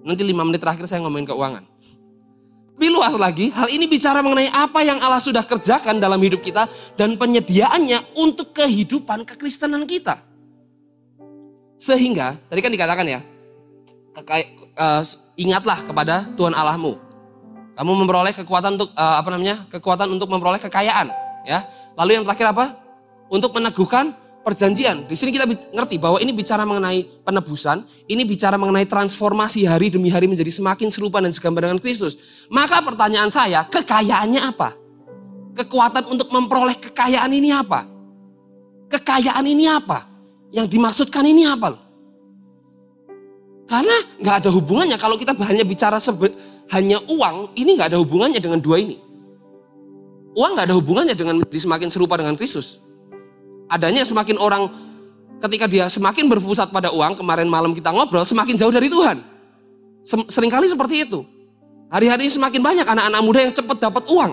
Nanti 0.02 0.26
5 0.26 0.48
menit 0.48 0.58
terakhir 0.64 0.90
saya 0.90 1.06
ngomongin 1.06 1.30
keuangan. 1.30 1.70
Tapi 2.74 2.90
luas 2.90 3.14
lagi, 3.14 3.54
hal 3.54 3.70
ini 3.70 3.86
bicara 3.86 4.26
mengenai 4.26 4.50
apa 4.50 4.82
yang 4.82 4.98
Allah 5.06 5.22
sudah 5.22 5.46
kerjakan 5.46 6.02
dalam 6.02 6.18
hidup 6.18 6.42
kita 6.42 6.66
dan 6.98 7.14
penyediaannya 7.14 8.18
untuk 8.18 8.58
kehidupan 8.58 9.22
kekristenan 9.22 9.86
kita. 9.86 10.18
Sehingga, 11.78 12.42
tadi 12.50 12.58
kan 12.58 12.74
dikatakan 12.74 13.06
ya, 13.06 13.22
uh, 14.78 15.02
ingatlah 15.40 15.82
kepada 15.84 16.28
Tuhan 16.36 16.54
Allahmu. 16.54 17.00
Kamu 17.76 17.92
memperoleh 18.04 18.36
kekuatan 18.36 18.78
untuk 18.78 18.92
uh, 18.94 19.16
apa 19.18 19.30
namanya? 19.32 19.66
Kekuatan 19.72 20.12
untuk 20.12 20.28
memperoleh 20.28 20.60
kekayaan, 20.60 21.08
ya. 21.48 21.66
Lalu 21.96 22.20
yang 22.20 22.24
terakhir 22.28 22.52
apa? 22.52 22.66
Untuk 23.32 23.56
meneguhkan 23.56 24.14
perjanjian. 24.42 25.06
Di 25.08 25.16
sini 25.16 25.32
kita 25.32 25.46
ngerti 25.48 26.02
bahwa 26.02 26.18
ini 26.20 26.34
bicara 26.34 26.66
mengenai 26.66 27.06
penebusan, 27.24 27.86
ini 28.10 28.26
bicara 28.26 28.58
mengenai 28.58 28.86
transformasi 28.90 29.64
hari 29.66 29.94
demi 29.94 30.10
hari 30.10 30.26
menjadi 30.28 30.50
semakin 30.52 30.90
serupa 30.90 31.22
dan 31.22 31.32
segambar 31.32 31.70
dengan 31.70 31.80
Kristus. 31.80 32.18
Maka 32.50 32.82
pertanyaan 32.82 33.30
saya, 33.30 33.66
kekayaannya 33.70 34.42
apa? 34.42 34.76
Kekuatan 35.56 36.10
untuk 36.10 36.32
memperoleh 36.34 36.76
kekayaan 36.80 37.32
ini 37.32 37.50
apa? 37.54 37.88
Kekayaan 38.92 39.46
ini 39.48 39.66
apa? 39.70 40.10
Yang 40.52 40.68
dimaksudkan 40.76 41.24
ini 41.24 41.48
apa 41.48 41.72
loh? 41.72 41.82
Karena 43.72 43.96
nggak 44.20 44.36
ada 44.44 44.50
hubungannya 44.52 45.00
kalau 45.00 45.16
kita 45.16 45.32
hanya 45.48 45.64
bicara 45.64 45.96
sebe, 45.96 46.36
hanya 46.76 47.00
uang, 47.08 47.56
ini 47.56 47.80
nggak 47.80 47.96
ada 47.96 48.04
hubungannya 48.04 48.44
dengan 48.44 48.60
dua 48.60 48.84
ini. 48.84 49.00
Uang 50.36 50.60
nggak 50.60 50.68
ada 50.68 50.76
hubungannya 50.76 51.16
dengan 51.16 51.40
menjadi 51.40 51.56
semakin 51.56 51.88
serupa 51.88 52.20
dengan 52.20 52.36
Kristus. 52.36 52.84
Adanya 53.72 54.04
semakin 54.04 54.36
orang 54.44 54.68
ketika 55.40 55.72
dia 55.72 55.88
semakin 55.88 56.28
berpusat 56.28 56.68
pada 56.68 56.92
uang, 56.92 57.16
kemarin 57.16 57.48
malam 57.48 57.72
kita 57.72 57.96
ngobrol, 57.96 58.28
semakin 58.28 58.60
jauh 58.60 58.76
dari 58.76 58.92
Tuhan. 58.92 59.24
Seringkali 60.04 60.68
seperti 60.68 61.08
itu. 61.08 61.24
Hari-hari 61.88 62.28
semakin 62.28 62.60
banyak 62.60 62.84
anak-anak 62.84 63.22
muda 63.24 63.40
yang 63.40 63.56
cepat 63.56 63.88
dapat 63.88 64.04
uang. 64.12 64.32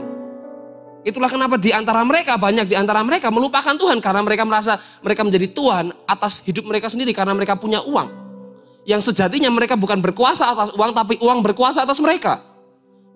Itulah 1.06 1.30
kenapa 1.30 1.54
di 1.54 1.70
antara 1.70 2.02
mereka, 2.02 2.34
banyak 2.34 2.66
di 2.66 2.74
antara 2.74 3.06
mereka 3.06 3.30
melupakan 3.30 3.78
Tuhan. 3.78 4.02
Karena 4.02 4.18
mereka 4.18 4.42
merasa 4.42 4.82
mereka 4.98 5.22
menjadi 5.22 5.46
Tuhan 5.46 5.94
atas 6.10 6.42
hidup 6.42 6.66
mereka 6.66 6.90
sendiri 6.90 7.14
karena 7.14 7.38
mereka 7.38 7.54
punya 7.54 7.78
uang 7.86 8.27
yang 8.86 9.02
sejatinya 9.02 9.50
mereka 9.50 9.74
bukan 9.74 9.98
berkuasa 9.98 10.50
atas 10.52 10.70
uang, 10.76 10.92
tapi 10.94 11.18
uang 11.18 11.40
berkuasa 11.42 11.82
atas 11.82 11.98
mereka. 11.98 12.42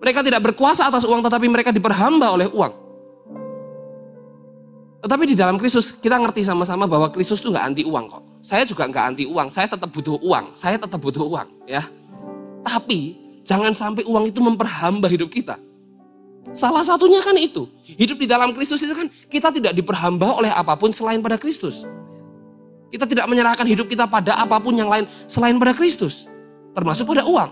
Mereka 0.03 0.19
tidak 0.19 0.41
berkuasa 0.51 0.89
atas 0.89 1.07
uang, 1.07 1.23
tetapi 1.23 1.47
mereka 1.47 1.71
diperhamba 1.71 2.35
oleh 2.35 2.47
uang. 2.51 2.73
Tetapi 5.03 5.23
di 5.27 5.35
dalam 5.35 5.59
Kristus 5.59 5.91
kita 5.91 6.15
ngerti 6.15 6.47
sama-sama 6.47 6.87
bahwa 6.87 7.11
Kristus 7.11 7.43
itu 7.43 7.51
nggak 7.51 7.65
anti 7.67 7.83
uang 7.83 8.05
kok. 8.07 8.23
Saya 8.39 8.63
juga 8.63 8.87
nggak 8.87 9.05
anti 9.15 9.23
uang, 9.27 9.47
saya 9.51 9.67
tetap 9.67 9.91
butuh 9.91 10.15
uang, 10.19 10.55
saya 10.55 10.79
tetap 10.79 10.99
butuh 10.99 11.23
uang, 11.27 11.47
ya. 11.67 11.83
Tapi 12.63 13.19
jangan 13.43 13.75
sampai 13.75 14.07
uang 14.07 14.31
itu 14.31 14.39
memperhamba 14.39 15.11
hidup 15.11 15.27
kita. 15.27 15.59
Salah 16.51 16.83
satunya 16.83 17.23
kan 17.23 17.35
itu, 17.39 17.67
hidup 17.83 18.19
di 18.19 18.27
dalam 18.27 18.51
Kristus 18.51 18.83
itu 18.83 18.91
kan 18.91 19.07
kita 19.31 19.51
tidak 19.55 19.75
diperhamba 19.75 20.35
oleh 20.35 20.51
apa 20.51 20.75
pun 20.75 20.91
selain 20.91 21.23
pada 21.23 21.39
Kristus. 21.39 21.87
Kita 22.93 23.09
tidak 23.09 23.25
menyerahkan 23.25 23.65
hidup 23.65 23.89
kita 23.89 24.05
pada 24.05 24.37
apa 24.37 24.61
pun 24.61 24.77
yang 24.77 24.85
lain 24.85 25.09
selain 25.25 25.57
pada 25.57 25.73
Kristus, 25.73 26.29
termasuk 26.77 27.09
pada 27.09 27.25
uang. 27.25 27.49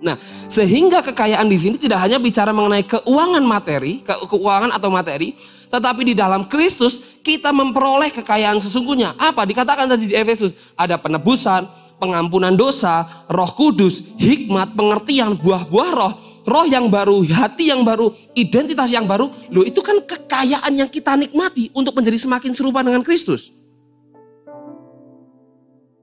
Nah, 0.00 0.16
sehingga 0.48 1.04
kekayaan 1.04 1.44
di 1.44 1.60
sini 1.60 1.76
tidak 1.76 2.00
hanya 2.00 2.16
bicara 2.16 2.56
mengenai 2.56 2.88
keuangan 2.88 3.44
materi, 3.44 4.00
ke 4.00 4.16
keuangan 4.32 4.72
atau 4.72 4.88
materi, 4.88 5.36
tetapi 5.68 6.08
di 6.08 6.14
dalam 6.16 6.48
Kristus 6.48 7.04
kita 7.20 7.52
memperoleh 7.52 8.08
kekayaan 8.16 8.56
sesungguhnya. 8.64 9.12
Apa 9.20 9.44
dikatakan 9.44 9.84
tadi 9.84 10.08
di 10.08 10.16
Efesus? 10.16 10.56
Ada 10.72 10.96
penebusan, 10.96 11.68
pengampunan 12.00 12.56
dosa, 12.56 13.28
Roh 13.28 13.52
Kudus, 13.52 14.00
hikmat, 14.16 14.72
pengertian, 14.72 15.36
buah-buah 15.36 15.90
roh, 15.92 16.12
roh 16.48 16.64
yang 16.64 16.88
baru, 16.88 17.22
hati 17.28 17.68
yang 17.68 17.84
baru, 17.84 18.08
identitas 18.32 18.88
yang 18.88 19.04
baru. 19.04 19.28
Loh, 19.52 19.68
itu 19.68 19.84
kan 19.84 20.00
kekayaan 20.00 20.80
yang 20.80 20.88
kita 20.88 21.12
nikmati 21.12 21.68
untuk 21.76 21.92
menjadi 21.92 22.16
semakin 22.16 22.56
serupa 22.56 22.80
dengan 22.80 23.04
Kristus 23.04 23.61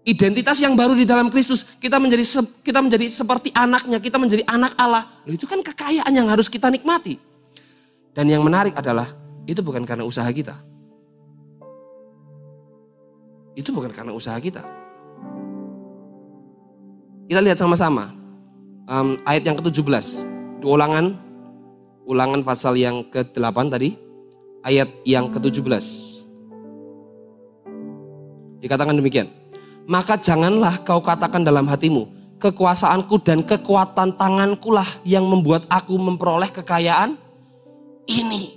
identitas 0.08 0.58
yang 0.64 0.76
baru 0.78 0.96
di 0.96 1.04
dalam 1.04 1.28
Kristus, 1.28 1.68
kita 1.80 2.00
menjadi 2.00 2.24
kita 2.64 2.80
menjadi 2.80 3.06
seperti 3.12 3.50
anaknya, 3.52 4.00
kita 4.00 4.16
menjadi 4.16 4.44
anak 4.48 4.74
Allah. 4.80 5.08
Loh, 5.28 5.36
itu 5.36 5.46
kan 5.46 5.60
kekayaan 5.60 6.12
yang 6.12 6.28
harus 6.32 6.48
kita 6.48 6.72
nikmati. 6.72 7.20
Dan 8.16 8.32
yang 8.32 8.44
menarik 8.44 8.76
adalah 8.76 9.12
itu 9.46 9.60
bukan 9.60 9.84
karena 9.84 10.04
usaha 10.08 10.28
kita. 10.32 10.56
Itu 13.54 13.76
bukan 13.76 13.92
karena 13.92 14.16
usaha 14.16 14.36
kita. 14.40 14.64
Kita 17.30 17.40
lihat 17.46 17.62
sama-sama 17.62 18.10
um, 18.90 19.20
ayat 19.28 19.46
yang 19.46 19.58
ke-17. 19.60 20.26
Ulangan 20.66 21.16
ulangan 22.10 22.42
pasal 22.42 22.74
yang 22.74 23.06
ke-8 23.14 23.58
tadi, 23.70 23.94
ayat 24.66 24.90
yang 25.06 25.30
ke-17. 25.30 25.86
Dikatakan 28.60 28.98
demikian 28.98 29.39
maka 29.90 30.22
janganlah 30.22 30.86
kau 30.86 31.02
katakan 31.02 31.42
dalam 31.42 31.66
hatimu, 31.66 32.06
kekuasaanku 32.38 33.26
dan 33.26 33.42
kekuatan 33.42 34.14
tangankulah 34.14 34.86
yang 35.02 35.26
membuat 35.26 35.66
aku 35.66 35.98
memperoleh 35.98 36.54
kekayaan 36.54 37.18
ini. 38.06 38.54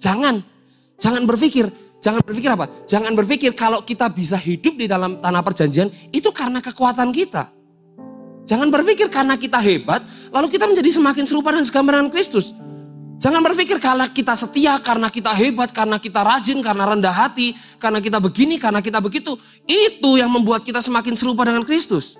Jangan, 0.00 0.40
jangan 0.96 1.28
berpikir, 1.28 1.68
jangan 2.00 2.24
berpikir 2.24 2.56
apa? 2.56 2.72
Jangan 2.88 3.12
berpikir 3.12 3.52
kalau 3.52 3.84
kita 3.84 4.08
bisa 4.08 4.40
hidup 4.40 4.80
di 4.80 4.88
dalam 4.88 5.20
tanah 5.20 5.44
perjanjian 5.44 5.92
itu 6.08 6.32
karena 6.32 6.64
kekuatan 6.64 7.12
kita. 7.12 7.52
Jangan 8.48 8.72
berpikir 8.72 9.12
karena 9.12 9.36
kita 9.36 9.60
hebat, 9.60 10.00
lalu 10.32 10.48
kita 10.56 10.64
menjadi 10.64 10.88
semakin 10.88 11.28
serupa 11.28 11.52
dan 11.52 11.68
segambaran 11.68 12.08
Kristus. 12.08 12.56
Jangan 13.20 13.44
berpikir 13.44 13.76
karena 13.76 14.08
kita 14.08 14.32
setia, 14.32 14.80
karena 14.80 15.12
kita 15.12 15.28
hebat, 15.36 15.68
karena 15.76 16.00
kita 16.00 16.24
rajin, 16.24 16.64
karena 16.64 16.88
rendah 16.88 17.12
hati, 17.12 17.52
karena 17.76 18.00
kita 18.00 18.16
begini, 18.16 18.56
karena 18.56 18.80
kita 18.80 18.96
begitu. 18.96 19.36
Itu 19.68 20.16
yang 20.16 20.32
membuat 20.32 20.64
kita 20.64 20.80
semakin 20.80 21.12
serupa 21.20 21.44
dengan 21.44 21.60
Kristus. 21.60 22.16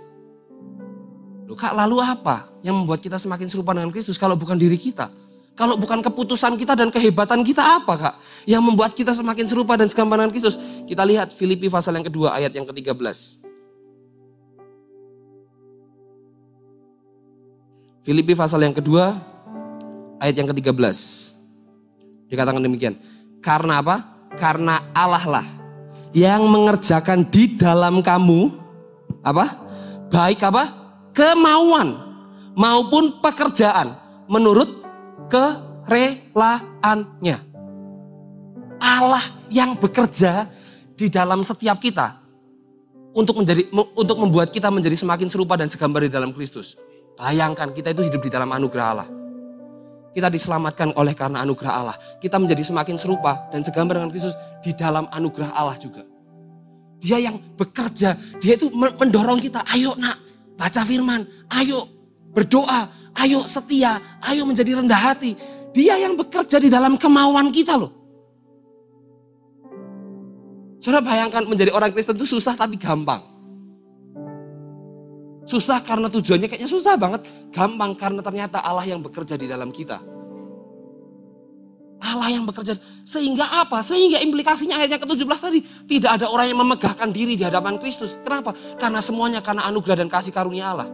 Loh 1.49 1.57
kak, 1.57 1.73
lalu 1.73 2.05
apa 2.05 2.53
yang 2.61 2.77
membuat 2.77 3.01
kita 3.01 3.17
semakin 3.17 3.49
serupa 3.49 3.73
dengan 3.73 3.89
Kristus 3.89 4.21
kalau 4.21 4.37
bukan 4.37 4.61
diri 4.61 4.77
kita? 4.77 5.09
Kalau 5.57 5.81
bukan 5.81 6.05
keputusan 6.05 6.61
kita 6.61 6.77
dan 6.77 6.93
kehebatan 6.93 7.49
kita 7.49 7.81
apa 7.81 7.95
kak? 7.97 8.15
Yang 8.45 8.61
membuat 8.61 8.93
kita 8.93 9.17
semakin 9.17 9.49
serupa 9.49 9.81
dan 9.81 9.89
segambaran 9.89 10.29
Kristus. 10.29 10.61
Kita 10.85 11.01
lihat 11.09 11.33
Filipi 11.33 11.73
pasal 11.73 11.97
yang 11.97 12.05
kedua 12.05 12.37
ayat 12.37 12.53
yang 12.53 12.69
ke-13. 12.69 13.41
Filipi 18.05 18.37
pasal 18.37 18.69
yang 18.69 18.77
kedua 18.77 19.30
ayat 20.21 20.37
yang 20.37 20.53
ke-13. 20.53 20.77
Dikatakan 22.31 22.63
demikian. 22.63 22.95
Karena 23.41 23.81
apa? 23.81 23.97
Karena 24.37 24.93
Allah 24.95 25.25
lah 25.27 25.47
yang 26.15 26.47
mengerjakan 26.47 27.27
di 27.27 27.59
dalam 27.59 28.05
kamu 28.05 28.53
apa? 29.25 29.57
Baik 30.13 30.45
apa? 30.47 30.79
Kemauan 31.11 31.99
maupun 32.55 33.19
pekerjaan 33.19 33.99
menurut 34.31 34.71
kerelaannya. 35.33 37.39
Allah 38.81 39.25
yang 39.53 39.77
bekerja 39.77 40.49
di 40.97 41.13
dalam 41.13 41.45
setiap 41.45 41.77
kita 41.83 42.17
untuk 43.13 43.37
menjadi 43.43 43.69
untuk 43.75 44.19
membuat 44.19 44.53
kita 44.55 44.71
menjadi 44.71 44.97
semakin 44.97 45.29
serupa 45.29 45.59
dan 45.59 45.69
segambar 45.69 46.03
di 46.07 46.13
dalam 46.13 46.33
Kristus. 46.33 46.79
Bayangkan 47.19 47.75
kita 47.77 47.93
itu 47.93 48.03
hidup 48.09 48.23
di 48.25 48.31
dalam 48.33 48.49
anugerah 48.49 48.87
Allah. 48.95 49.20
Kita 50.11 50.27
diselamatkan 50.27 50.91
oleh 50.99 51.15
karena 51.15 51.47
anugerah 51.47 51.73
Allah. 51.73 51.97
Kita 52.19 52.37
menjadi 52.43 52.67
semakin 52.67 52.99
serupa 52.99 53.47
dan 53.55 53.63
segambar 53.63 54.03
dengan 54.03 54.11
Kristus 54.11 54.35
di 54.59 54.75
dalam 54.75 55.07
anugerah 55.11 55.55
Allah 55.55 55.79
juga. 55.79 56.03
Dia 57.01 57.17
yang 57.23 57.39
bekerja, 57.57 58.19
dia 58.43 58.53
itu 58.59 58.69
mendorong 58.75 59.41
kita, 59.41 59.65
ayo 59.73 59.97
nak, 59.97 60.21
baca 60.59 60.83
firman, 60.85 61.25
ayo 61.57 61.89
berdoa, 62.35 62.91
ayo 63.23 63.47
setia, 63.47 64.03
ayo 64.27 64.45
menjadi 64.45 64.83
rendah 64.83 65.01
hati. 65.15 65.33
Dia 65.71 65.97
yang 65.97 66.19
bekerja 66.19 66.59
di 66.59 66.67
dalam 66.67 66.99
kemauan 66.99 67.55
kita 67.55 67.79
loh. 67.79 67.95
Saudara 70.83 71.05
bayangkan 71.05 71.45
menjadi 71.47 71.71
orang 71.71 71.95
Kristen 71.95 72.19
itu 72.19 72.27
susah 72.27 72.59
tapi 72.59 72.75
gampang. 72.81 73.30
Susah 75.51 75.83
karena 75.83 76.07
tujuannya 76.07 76.47
kayaknya 76.47 76.71
susah 76.71 76.95
banget. 76.95 77.27
Gampang 77.51 77.99
karena 77.99 78.23
ternyata 78.23 78.63
Allah 78.63 78.87
yang 78.87 79.03
bekerja 79.03 79.35
di 79.35 79.51
dalam 79.51 79.75
kita. 79.75 79.99
Allah 81.99 82.31
yang 82.31 82.47
bekerja. 82.47 82.79
Sehingga 83.03 83.67
apa? 83.67 83.83
Sehingga 83.83 84.23
implikasinya 84.23 84.79
ayatnya 84.79 85.03
ke-17 85.03 85.39
tadi. 85.43 85.59
Tidak 85.91 86.07
ada 86.07 86.31
orang 86.31 86.55
yang 86.55 86.63
memegahkan 86.63 87.11
diri 87.11 87.35
di 87.35 87.43
hadapan 87.43 87.83
Kristus. 87.83 88.15
Kenapa? 88.23 88.55
Karena 88.79 89.03
semuanya 89.03 89.43
karena 89.43 89.67
anugerah 89.67 90.07
dan 90.07 90.09
kasih 90.09 90.31
karunia 90.31 90.71
Allah. 90.71 90.89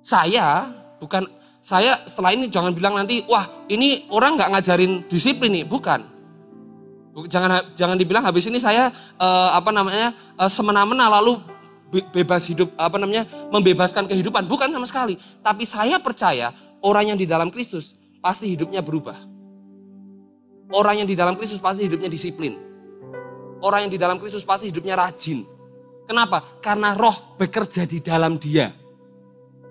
Saya 0.00 0.72
bukan 0.96 1.28
saya 1.60 2.08
setelah 2.08 2.32
ini 2.32 2.48
jangan 2.48 2.72
bilang 2.72 2.96
nanti 2.96 3.20
wah 3.28 3.68
ini 3.68 4.08
orang 4.08 4.40
nggak 4.40 4.50
ngajarin 4.56 4.92
disiplin 5.04 5.52
nih 5.52 5.68
bukan 5.68 6.00
Jangan 7.26 7.74
jangan 7.74 7.96
dibilang 7.98 8.22
habis 8.22 8.46
ini 8.46 8.62
saya 8.62 8.94
uh, 9.18 9.50
apa 9.56 9.74
namanya 9.74 10.14
uh, 10.38 10.46
semena-mena 10.46 11.10
lalu 11.18 11.42
bebas 12.12 12.44
hidup 12.44 12.70
apa 12.76 13.00
namanya 13.00 13.24
membebaskan 13.48 14.06
kehidupan 14.06 14.46
bukan 14.46 14.70
sama 14.70 14.86
sekali. 14.86 15.18
Tapi 15.42 15.64
saya 15.66 15.98
percaya 15.98 16.54
orang 16.84 17.14
yang 17.14 17.18
di 17.18 17.26
dalam 17.26 17.48
Kristus 17.50 17.96
pasti 18.22 18.52
hidupnya 18.54 18.84
berubah. 18.84 19.18
Orang 20.68 21.00
yang 21.00 21.08
di 21.08 21.16
dalam 21.16 21.34
Kristus 21.34 21.58
pasti 21.58 21.88
hidupnya 21.88 22.12
disiplin. 22.12 22.60
Orang 23.58 23.88
yang 23.88 23.92
di 23.92 23.98
dalam 23.98 24.20
Kristus 24.20 24.44
pasti 24.44 24.68
hidupnya 24.68 24.94
rajin. 24.94 25.42
Kenapa? 26.04 26.60
Karena 26.60 26.92
roh 26.94 27.34
bekerja 27.40 27.88
di 27.88 27.98
dalam 28.04 28.36
dia. 28.36 28.70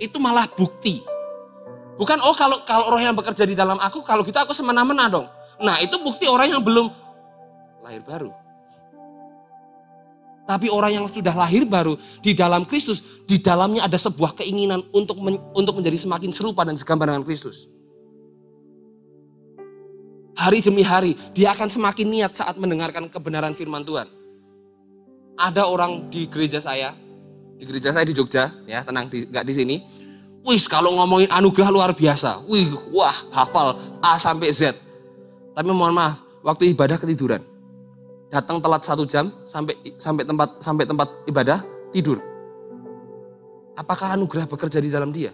Itu 0.02 0.18
malah 0.18 0.50
bukti. 0.50 1.02
Bukan 1.98 2.22
oh 2.22 2.38
kalau 2.38 2.62
kalau 2.62 2.94
roh 2.94 3.02
yang 3.02 3.18
bekerja 3.18 3.46
di 3.46 3.58
dalam 3.58 3.82
aku 3.82 4.06
kalau 4.06 4.22
gitu 4.22 4.38
aku 4.38 4.54
semena-mena 4.54 5.10
dong. 5.10 5.26
Nah, 5.58 5.82
itu 5.82 5.98
bukti 5.98 6.30
orang 6.30 6.54
yang 6.54 6.62
belum 6.62 6.94
lahir 7.88 8.04
baru. 8.04 8.32
Tapi 10.48 10.68
orang 10.72 10.92
yang 10.96 11.06
sudah 11.08 11.36
lahir 11.36 11.68
baru 11.68 12.00
di 12.24 12.32
dalam 12.32 12.64
Kristus, 12.64 13.04
di 13.28 13.40
dalamnya 13.40 13.84
ada 13.84 14.00
sebuah 14.00 14.36
keinginan 14.36 14.84
untuk 14.96 15.20
men, 15.20 15.40
untuk 15.52 15.76
menjadi 15.80 16.00
semakin 16.00 16.32
serupa 16.32 16.64
dan 16.64 16.76
segambar 16.76 17.12
dengan 17.12 17.24
Kristus. 17.24 17.68
Hari 20.38 20.64
demi 20.64 20.84
hari 20.88 21.20
dia 21.36 21.52
akan 21.52 21.68
semakin 21.68 22.08
niat 22.08 22.32
saat 22.36 22.56
mendengarkan 22.56 23.12
kebenaran 23.12 23.52
firman 23.56 23.84
Tuhan. 23.84 24.08
Ada 25.36 25.68
orang 25.68 26.08
di 26.08 26.32
gereja 26.32 26.64
saya, 26.64 26.96
di 27.60 27.68
gereja 27.68 27.92
saya 27.92 28.08
di 28.08 28.16
Jogja, 28.16 28.52
ya 28.64 28.88
tenang, 28.88 29.12
di, 29.12 29.28
gak 29.28 29.44
di 29.44 29.54
sini. 29.56 29.76
Wih, 30.48 30.64
kalau 30.72 30.96
ngomongin 30.96 31.28
anugerah 31.28 31.68
luar 31.68 31.92
biasa. 31.92 32.48
Wih, 32.48 32.72
wah, 32.96 33.16
hafal 33.36 34.00
A 34.00 34.16
sampai 34.16 34.56
Z. 34.56 34.80
Tapi 35.52 35.70
mohon 35.76 35.92
maaf, 35.92 36.24
waktu 36.40 36.72
ibadah 36.72 36.96
ketiduran 36.96 37.44
datang 38.28 38.60
telat 38.60 38.84
satu 38.84 39.08
jam 39.08 39.32
sampai 39.48 39.76
sampai 39.96 40.24
tempat 40.28 40.50
sampai 40.60 40.84
tempat 40.84 41.08
ibadah 41.28 41.60
tidur. 41.96 42.20
Apakah 43.78 44.18
anugerah 44.18 44.50
bekerja 44.50 44.82
di 44.82 44.90
dalam 44.90 45.14
dia? 45.14 45.32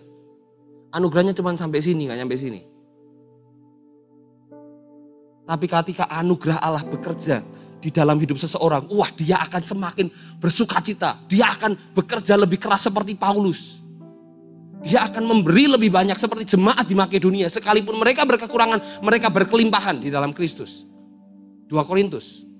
Anugerahnya 0.93 1.33
cuma 1.33 1.55
sampai 1.57 1.81
sini, 1.81 2.05
nggak 2.05 2.19
sampai 2.21 2.37
sini. 2.37 2.61
Tapi 5.43 5.65
ketika 5.67 6.05
anugerah 6.11 6.59
Allah 6.61 6.83
bekerja 6.85 7.41
di 7.81 7.89
dalam 7.89 8.15
hidup 8.19 8.39
seseorang, 8.39 8.87
wah 8.93 9.09
dia 9.11 9.41
akan 9.41 9.61
semakin 9.63 10.07
bersuka 10.37 10.79
cita. 10.83 11.19
Dia 11.27 11.55
akan 11.55 11.95
bekerja 11.97 12.37
lebih 12.37 12.61
keras 12.61 12.87
seperti 12.87 13.15
Paulus. 13.17 13.79
Dia 14.83 15.07
akan 15.07 15.23
memberi 15.23 15.71
lebih 15.71 15.87
banyak 15.87 16.19
seperti 16.19 16.55
jemaat 16.55 16.83
di 16.83 16.95
Makedonia. 16.95 17.47
Sekalipun 17.47 17.95
mereka 17.95 18.27
berkekurangan, 18.27 18.99
mereka 18.99 19.31
berkelimpahan 19.31 20.03
di 20.03 20.11
dalam 20.11 20.35
Kristus. 20.35 20.83
2 21.71 21.79
Korintus 21.87 22.52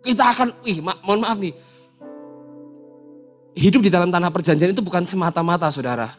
kita 0.00 0.24
akan, 0.32 0.48
ih 0.64 0.80
ma 0.80 0.96
mohon 1.04 1.20
maaf 1.24 1.36
nih. 1.36 1.54
Hidup 3.56 3.84
di 3.84 3.90
dalam 3.92 4.08
tanah 4.08 4.30
perjanjian 4.32 4.72
itu 4.72 4.80
bukan 4.80 5.04
semata-mata 5.04 5.68
saudara. 5.68 6.16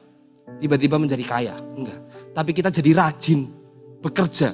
Tiba-tiba 0.60 1.00
menjadi 1.00 1.24
kaya. 1.26 1.56
Enggak. 1.74 2.00
Tapi 2.36 2.52
kita 2.54 2.70
jadi 2.70 2.92
rajin. 2.94 3.50
Bekerja. 4.02 4.54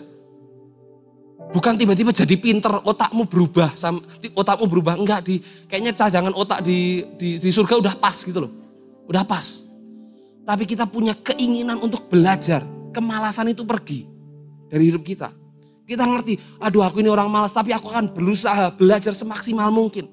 Bukan 1.47 1.79
tiba-tiba 1.79 2.11
jadi 2.11 2.35
pinter, 2.35 2.83
otakmu 2.83 3.23
berubah, 3.23 3.71
otakmu 4.35 4.67
berubah 4.67 4.99
enggak 4.99 5.23
di 5.23 5.39
kayaknya 5.63 5.95
cadangan 5.95 6.35
otak 6.35 6.59
di, 6.59 7.07
di 7.15 7.39
di 7.39 7.49
surga 7.55 7.79
udah 7.79 7.95
pas 7.95 8.19
gitu 8.19 8.43
loh. 8.43 8.51
Udah 9.07 9.23
pas. 9.23 9.63
Tapi 10.43 10.63
kita 10.67 10.83
punya 10.83 11.15
keinginan 11.15 11.79
untuk 11.79 12.11
belajar. 12.11 12.67
Kemalasan 12.91 13.51
itu 13.55 13.63
pergi 13.63 14.07
dari 14.67 14.91
hidup 14.91 15.07
kita. 15.07 15.31
Kita 15.87 16.03
ngerti, 16.03 16.35
aduh 16.59 16.83
aku 16.83 16.99
ini 16.99 17.07
orang 17.07 17.31
malas, 17.31 17.55
tapi 17.55 17.71
aku 17.71 17.87
akan 17.87 18.11
berusaha 18.11 18.75
belajar 18.75 19.15
semaksimal 19.15 19.71
mungkin. 19.71 20.11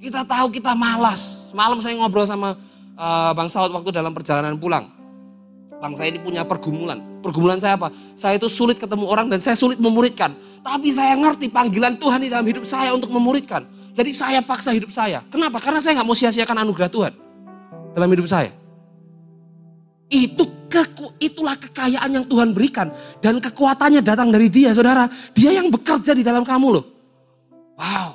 Kita 0.00 0.24
tahu 0.24 0.48
kita 0.48 0.72
malas. 0.72 1.52
Semalam 1.52 1.76
saya 1.84 1.92
ngobrol 2.00 2.24
sama 2.24 2.56
uh, 2.96 3.36
Bang 3.36 3.52
Saud 3.52 3.68
waktu 3.68 3.92
dalam 3.92 4.16
perjalanan 4.16 4.56
pulang. 4.56 4.88
Bang 5.76 5.92
saya 5.92 6.08
ini 6.08 6.24
punya 6.24 6.40
pergumulan. 6.48 7.04
Pergumulan 7.20 7.60
saya 7.60 7.76
apa? 7.76 7.92
Saya 8.16 8.40
itu 8.40 8.48
sulit 8.48 8.80
ketemu 8.80 9.04
orang 9.04 9.28
dan 9.28 9.44
saya 9.44 9.60
sulit 9.60 9.76
memuridkan. 9.76 10.32
Tapi 10.64 10.88
saya 10.88 11.12
ngerti 11.20 11.52
panggilan 11.52 12.00
Tuhan 12.00 12.24
di 12.24 12.32
dalam 12.32 12.48
hidup 12.48 12.64
saya 12.64 12.96
untuk 12.96 13.12
memuridkan. 13.12 13.68
Jadi 13.92 14.16
saya 14.16 14.40
paksa 14.40 14.72
hidup 14.72 14.88
saya. 14.88 15.20
Kenapa? 15.28 15.60
Karena 15.60 15.84
saya 15.84 16.00
nggak 16.00 16.08
mau 16.08 16.16
sia-siakan 16.16 16.64
anugerah 16.64 16.88
Tuhan 16.88 17.12
dalam 17.92 18.08
hidup 18.08 18.24
saya. 18.24 18.56
Itu 20.10 20.66
keku, 20.66 21.14
itulah 21.22 21.54
kekayaan 21.54 22.10
yang 22.10 22.26
Tuhan 22.26 22.50
berikan. 22.50 22.90
Dan 23.22 23.38
kekuatannya 23.38 24.02
datang 24.02 24.34
dari 24.34 24.50
dia, 24.50 24.74
saudara. 24.74 25.06
Dia 25.30 25.54
yang 25.54 25.70
bekerja 25.70 26.10
di 26.18 26.26
dalam 26.26 26.42
kamu 26.42 26.66
loh. 26.74 26.84
Wow. 27.78 28.10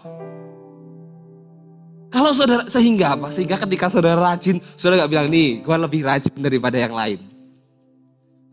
Kalau 2.11 2.31
saudara, 2.35 2.67
sehingga 2.67 3.15
apa? 3.15 3.31
Sehingga 3.31 3.55
ketika 3.59 3.87
saudara 3.87 4.19
rajin, 4.19 4.59
saudara 4.75 5.07
gak 5.07 5.11
bilang, 5.11 5.27
nih 5.31 5.63
gue 5.63 5.75
lebih 5.75 6.01
rajin 6.03 6.35
daripada 6.39 6.79
yang 6.79 6.95
lain. 6.95 7.19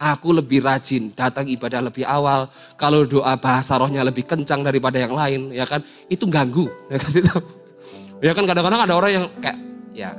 Aku 0.03 0.35
lebih 0.35 0.67
rajin, 0.67 1.15
datang 1.15 1.47
ibadah 1.47 1.79
lebih 1.79 2.03
awal. 2.03 2.51
Kalau 2.75 3.07
doa 3.07 3.39
bahasa 3.39 3.79
rohnya 3.79 4.03
lebih 4.03 4.27
kencang 4.27 4.67
daripada 4.67 4.99
yang 4.99 5.15
lain, 5.15 5.55
ya 5.55 5.63
kan? 5.63 5.79
Itu 6.11 6.27
ganggu, 6.27 6.67
ya 6.91 6.99
kasih 6.99 7.23
tahu. 7.23 7.43
Ya 8.23 8.35
kan 8.35 8.47
kadang-kadang 8.47 8.83
ada 8.87 8.95
orang 8.99 9.13
yang 9.15 9.27
kayak, 9.39 9.59
ya 9.95 10.11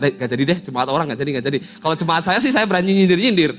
Gak, 0.00 0.18
gak 0.18 0.28
jadi 0.34 0.42
deh, 0.42 0.58
jemaat 0.64 0.88
orang 0.90 1.06
gak 1.12 1.20
jadi, 1.20 1.30
gak 1.38 1.46
jadi. 1.46 1.58
Kalau 1.78 1.94
jemaat 1.94 2.22
saya 2.26 2.38
sih 2.42 2.50
saya 2.50 2.66
berani 2.66 2.90
nyindir-nyindir. 2.90 3.54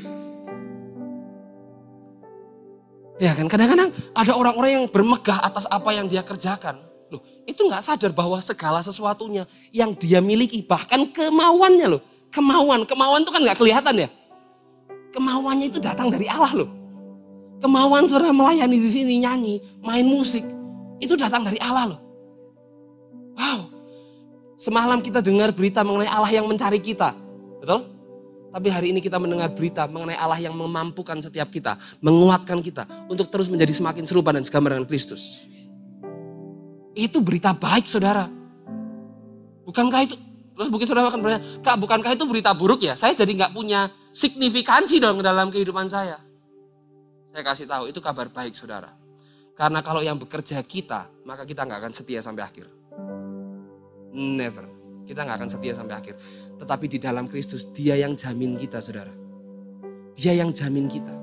Ya 3.15 3.31
kan, 3.31 3.47
kadang-kadang 3.47 3.95
ada 4.11 4.31
orang-orang 4.35 4.71
yang 4.75 4.85
bermegah 4.91 5.39
atas 5.39 5.63
apa 5.71 5.95
yang 5.95 6.11
dia 6.11 6.19
kerjakan. 6.19 6.83
Loh, 7.07 7.23
itu 7.47 7.63
gak 7.71 7.85
sadar 7.85 8.11
bahwa 8.11 8.35
segala 8.43 8.83
sesuatunya 8.83 9.47
yang 9.71 9.95
dia 9.95 10.19
miliki, 10.19 10.59
bahkan 10.65 11.07
kemauannya 11.07 11.95
loh. 11.95 12.01
Kemauan, 12.33 12.83
kemauan 12.83 13.23
itu 13.23 13.31
kan 13.31 13.41
gak 13.47 13.59
kelihatan 13.61 13.95
ya. 14.03 14.09
Kemauannya 15.15 15.71
itu 15.71 15.79
datang 15.79 16.11
dari 16.11 16.27
Allah 16.27 16.51
loh. 16.51 16.69
Kemauan 17.63 18.03
saudara 18.03 18.35
melayani 18.35 18.75
di 18.75 18.89
sini, 18.91 19.23
nyanyi, 19.23 19.63
main 19.79 20.03
musik, 20.03 20.43
itu 20.99 21.15
datang 21.15 21.47
dari 21.47 21.55
Allah 21.63 21.95
loh. 21.95 21.99
Wow, 23.35 23.59
Semalam 24.55 25.03
kita 25.03 25.19
dengar 25.19 25.51
berita 25.51 25.83
mengenai 25.83 26.07
Allah 26.07 26.31
yang 26.31 26.47
mencari 26.47 26.79
kita. 26.79 27.11
Betul? 27.59 27.91
Tapi 28.55 28.71
hari 28.71 28.87
ini 28.95 29.03
kita 29.03 29.19
mendengar 29.19 29.51
berita 29.51 29.83
mengenai 29.83 30.15
Allah 30.15 30.39
yang 30.39 30.55
memampukan 30.55 31.19
setiap 31.19 31.51
kita. 31.51 31.75
Menguatkan 31.99 32.63
kita 32.63 32.87
untuk 33.11 33.27
terus 33.27 33.51
menjadi 33.51 33.75
semakin 33.75 34.07
serupa 34.07 34.31
dan 34.31 34.47
segambar 34.47 34.79
dengan 34.79 34.87
Kristus. 34.87 35.43
Itu 36.95 37.19
berita 37.19 37.51
baik 37.51 37.83
saudara. 37.83 38.31
Bukankah 39.67 40.07
itu, 40.07 40.15
terus 40.55 40.71
mungkin 40.71 40.87
saudara 40.87 41.11
akan 41.11 41.19
bertanya, 41.19 41.43
Kak 41.59 41.75
bukankah 41.83 42.15
itu 42.15 42.23
berita 42.23 42.55
buruk 42.55 42.79
ya? 42.79 42.95
Saya 42.95 43.11
jadi 43.11 43.27
nggak 43.27 43.51
punya 43.51 43.91
signifikansi 44.15 45.03
dong 45.03 45.19
dalam 45.19 45.51
kehidupan 45.51 45.91
saya. 45.91 46.23
Saya 47.35 47.43
kasih 47.43 47.67
tahu, 47.67 47.91
itu 47.91 47.99
kabar 47.99 48.31
baik 48.31 48.55
saudara. 48.55 48.95
Karena 49.59 49.83
kalau 49.83 49.99
yang 49.99 50.15
bekerja 50.15 50.63
kita, 50.63 51.11
maka 51.27 51.43
kita 51.43 51.67
nggak 51.67 51.79
akan 51.83 51.91
setia 51.91 52.23
sampai 52.23 52.47
akhir. 52.47 52.71
Never. 54.15 54.65
Kita 55.05 55.21
nggak 55.21 55.37
akan 55.43 55.49
setia 55.51 55.73
sampai 55.75 55.95
akhir. 55.99 56.15
Tetapi 56.57 56.85
di 56.89 56.97
dalam 56.97 57.27
Kristus, 57.29 57.69
dia 57.69 57.93
yang 57.99 58.17
jamin 58.17 58.57
kita, 58.57 58.81
saudara. 58.81 59.13
Dia 60.15 60.33
yang 60.33 60.55
jamin 60.55 60.87
kita. 60.89 61.13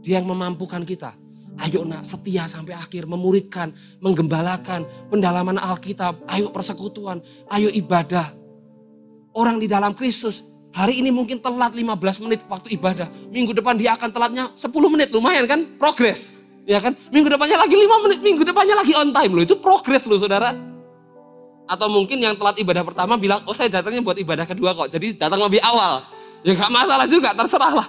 Dia 0.00 0.22
yang 0.22 0.30
memampukan 0.30 0.86
kita. 0.86 1.12
Ayo 1.58 1.82
nak 1.82 2.06
setia 2.06 2.46
sampai 2.46 2.78
akhir, 2.78 3.10
memuridkan, 3.10 3.74
menggembalakan, 3.98 4.86
pendalaman 5.10 5.58
Alkitab, 5.58 6.22
ayo 6.30 6.54
persekutuan, 6.54 7.18
ayo 7.50 7.66
ibadah. 7.74 8.30
Orang 9.34 9.58
di 9.58 9.66
dalam 9.66 9.90
Kristus, 9.98 10.46
hari 10.70 11.02
ini 11.02 11.10
mungkin 11.10 11.42
telat 11.42 11.74
15 11.74 12.22
menit 12.22 12.46
waktu 12.46 12.78
ibadah. 12.78 13.10
Minggu 13.34 13.58
depan 13.58 13.74
dia 13.74 13.98
akan 13.98 14.08
telatnya 14.14 14.54
10 14.54 14.70
menit, 14.86 15.10
lumayan 15.10 15.50
kan? 15.50 15.66
Progres. 15.74 16.38
Ya 16.62 16.78
kan? 16.78 16.94
Minggu 17.10 17.26
depannya 17.26 17.58
lagi 17.58 17.74
5 17.74 18.04
menit, 18.06 18.20
minggu 18.22 18.42
depannya 18.46 18.78
lagi 18.78 18.94
on 18.94 19.10
time 19.10 19.32
loh. 19.34 19.42
Itu 19.42 19.58
progres 19.58 20.06
loh 20.06 20.20
saudara. 20.22 20.77
Atau 21.68 21.92
mungkin 21.92 22.16
yang 22.16 22.32
telat 22.34 22.56
ibadah 22.56 22.80
pertama 22.80 23.20
bilang, 23.20 23.44
oh 23.44 23.52
saya 23.52 23.68
datangnya 23.68 24.00
buat 24.00 24.16
ibadah 24.16 24.48
kedua 24.48 24.72
kok. 24.72 24.88
Jadi 24.88 25.20
datang 25.20 25.44
lebih 25.44 25.60
awal. 25.60 26.00
Ya 26.40 26.56
gak 26.56 26.72
masalah 26.72 27.04
juga, 27.04 27.36
terserah 27.36 27.84
lah. 27.84 27.88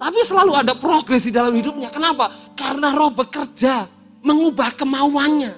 Tapi 0.00 0.20
selalu 0.24 0.52
ada 0.56 0.72
progres 0.78 1.26
di 1.26 1.34
dalam 1.34 1.52
hidupnya. 1.52 1.90
Kenapa? 1.90 2.54
Karena 2.54 2.94
roh 2.94 3.10
bekerja, 3.10 3.90
mengubah 4.22 4.72
kemauannya. 4.78 5.52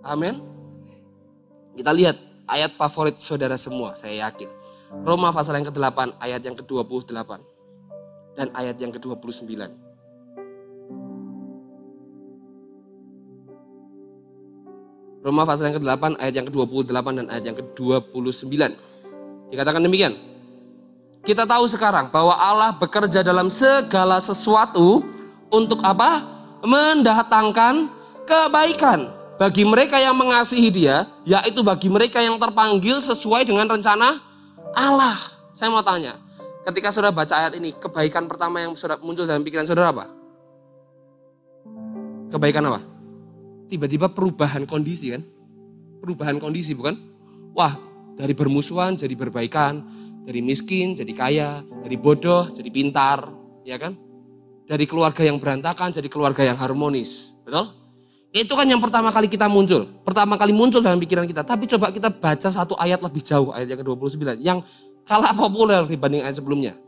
Amin. 0.00 0.40
Kita 1.76 1.92
lihat 1.92 2.16
ayat 2.48 2.74
favorit 2.74 3.20
saudara 3.20 3.54
semua, 3.60 3.94
saya 3.94 4.26
yakin. 4.26 4.48
Roma 5.06 5.30
pasal 5.30 5.60
yang 5.60 5.70
ke-8 5.70 6.18
ayat 6.18 6.42
yang 6.42 6.56
ke-28 6.58 7.30
dan 8.34 8.50
ayat 8.56 8.74
yang 8.80 8.90
ke-29. 8.90 9.89
Roma 15.20 15.44
pasal 15.44 15.68
yang 15.68 15.76
ke-8 15.76 16.16
ayat 16.16 16.34
yang 16.40 16.46
ke-28 16.48 17.06
dan 17.12 17.26
ayat 17.28 17.44
yang 17.52 17.56
ke-29. 17.60 18.56
Dikatakan 19.52 19.80
demikian. 19.84 20.16
Kita 21.20 21.44
tahu 21.44 21.68
sekarang 21.68 22.08
bahwa 22.08 22.32
Allah 22.32 22.72
bekerja 22.80 23.20
dalam 23.20 23.52
segala 23.52 24.16
sesuatu 24.24 25.04
untuk 25.52 25.84
apa? 25.84 26.24
Mendatangkan 26.64 27.92
kebaikan 28.24 29.12
bagi 29.36 29.68
mereka 29.68 30.00
yang 30.00 30.16
mengasihi 30.16 30.72
Dia, 30.72 31.04
yaitu 31.28 31.60
bagi 31.60 31.92
mereka 31.92 32.24
yang 32.24 32.40
terpanggil 32.40 33.04
sesuai 33.04 33.44
dengan 33.44 33.68
rencana 33.68 34.20
Allah. 34.72 35.16
Saya 35.52 35.68
mau 35.68 35.84
tanya, 35.84 36.16
ketika 36.64 36.88
saudara 36.88 37.12
baca 37.12 37.36
ayat 37.36 37.52
ini, 37.60 37.76
kebaikan 37.76 38.24
pertama 38.24 38.64
yang 38.64 38.72
saudara 38.72 38.96
muncul 39.04 39.28
dalam 39.28 39.44
pikiran 39.44 39.68
saudara 39.68 39.92
apa? 39.92 40.04
Kebaikan 42.32 42.64
apa? 42.72 42.89
Tiba-tiba 43.70 44.10
perubahan 44.10 44.66
kondisi 44.66 45.14
kan? 45.14 45.22
Perubahan 46.02 46.42
kondisi 46.42 46.74
bukan? 46.74 46.98
Wah, 47.54 47.78
dari 48.18 48.34
bermusuhan 48.34 48.98
jadi 48.98 49.14
berbaikan, 49.14 49.86
dari 50.26 50.42
miskin 50.42 50.98
jadi 50.98 51.12
kaya, 51.14 51.50
dari 51.86 51.94
bodoh 51.94 52.50
jadi 52.50 52.66
pintar, 52.66 53.30
ya 53.62 53.78
kan? 53.78 53.94
Dari 54.66 54.90
keluarga 54.90 55.22
yang 55.22 55.38
berantakan 55.38 55.94
jadi 55.94 56.10
keluarga 56.10 56.42
yang 56.42 56.58
harmonis. 56.58 57.30
Betul? 57.46 57.78
Itu 58.30 58.54
kan 58.54 58.66
yang 58.66 58.78
pertama 58.78 59.10
kali 59.10 59.26
kita 59.26 59.50
muncul. 59.50 59.86
Pertama 60.06 60.38
kali 60.38 60.54
muncul 60.54 60.82
dalam 60.82 60.98
pikiran 60.98 61.26
kita. 61.26 61.42
Tapi 61.42 61.66
coba 61.70 61.90
kita 61.90 62.10
baca 62.10 62.48
satu 62.50 62.78
ayat 62.78 63.02
lebih 63.02 63.22
jauh, 63.22 63.50
ayat 63.50 63.74
yang 63.74 63.82
ke-29. 63.82 64.22
Yang 64.38 64.58
kalah 65.02 65.34
populer 65.34 65.82
dibanding 65.86 66.22
ayat 66.22 66.38
sebelumnya. 66.38 66.78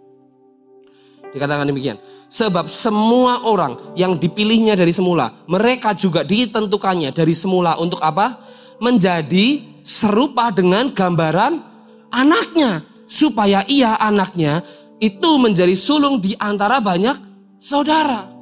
Dikatakan 1.33 1.69
demikian. 1.69 1.97
Sebab 2.33 2.69
semua 2.69 3.45
orang 3.45 3.93
yang 3.93 4.17
dipilihnya 4.17 4.73
dari 4.73 4.93
semula, 4.93 5.37
mereka 5.45 5.93
juga 5.93 6.25
ditentukannya 6.25 7.13
dari 7.13 7.37
semula 7.37 7.77
untuk 7.77 8.01
apa? 8.01 8.41
Menjadi 8.81 9.61
serupa 9.85 10.49
dengan 10.49 10.89
gambaran 10.89 11.61
anaknya 12.09 12.85
supaya 13.05 13.61
ia 13.69 14.01
anaknya 14.01 14.65
itu 14.97 15.31
menjadi 15.37 15.77
sulung 15.77 16.23
di 16.23 16.33
antara 16.41 16.81
banyak 16.81 17.21
saudara. 17.61 18.33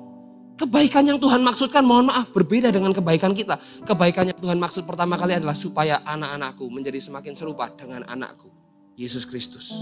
Kebaikan 0.60 1.08
yang 1.08 1.16
Tuhan 1.16 1.40
maksudkan 1.40 1.80
mohon 1.80 2.12
maaf 2.12 2.28
berbeda 2.36 2.68
dengan 2.68 2.92
kebaikan 2.92 3.32
kita. 3.32 3.56
Kebaikan 3.88 4.28
yang 4.28 4.38
Tuhan 4.38 4.60
maksud 4.60 4.84
pertama 4.84 5.16
kali 5.16 5.32
adalah 5.40 5.56
supaya 5.56 6.04
anak-anakku 6.04 6.68
menjadi 6.68 7.00
semakin 7.00 7.32
serupa 7.32 7.72
dengan 7.72 8.04
anakku. 8.04 8.52
Yesus 8.92 9.24
Kristus. 9.24 9.72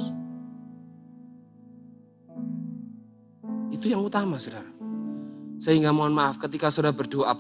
Itu 3.79 3.87
yang 3.95 4.03
utama 4.03 4.37
saudara. 4.43 4.67
Sehingga 5.63 5.95
mohon 5.95 6.15
maaf 6.15 6.39
ketika 6.43 6.71
saudara 6.71 6.95
berdoa, 6.95 7.31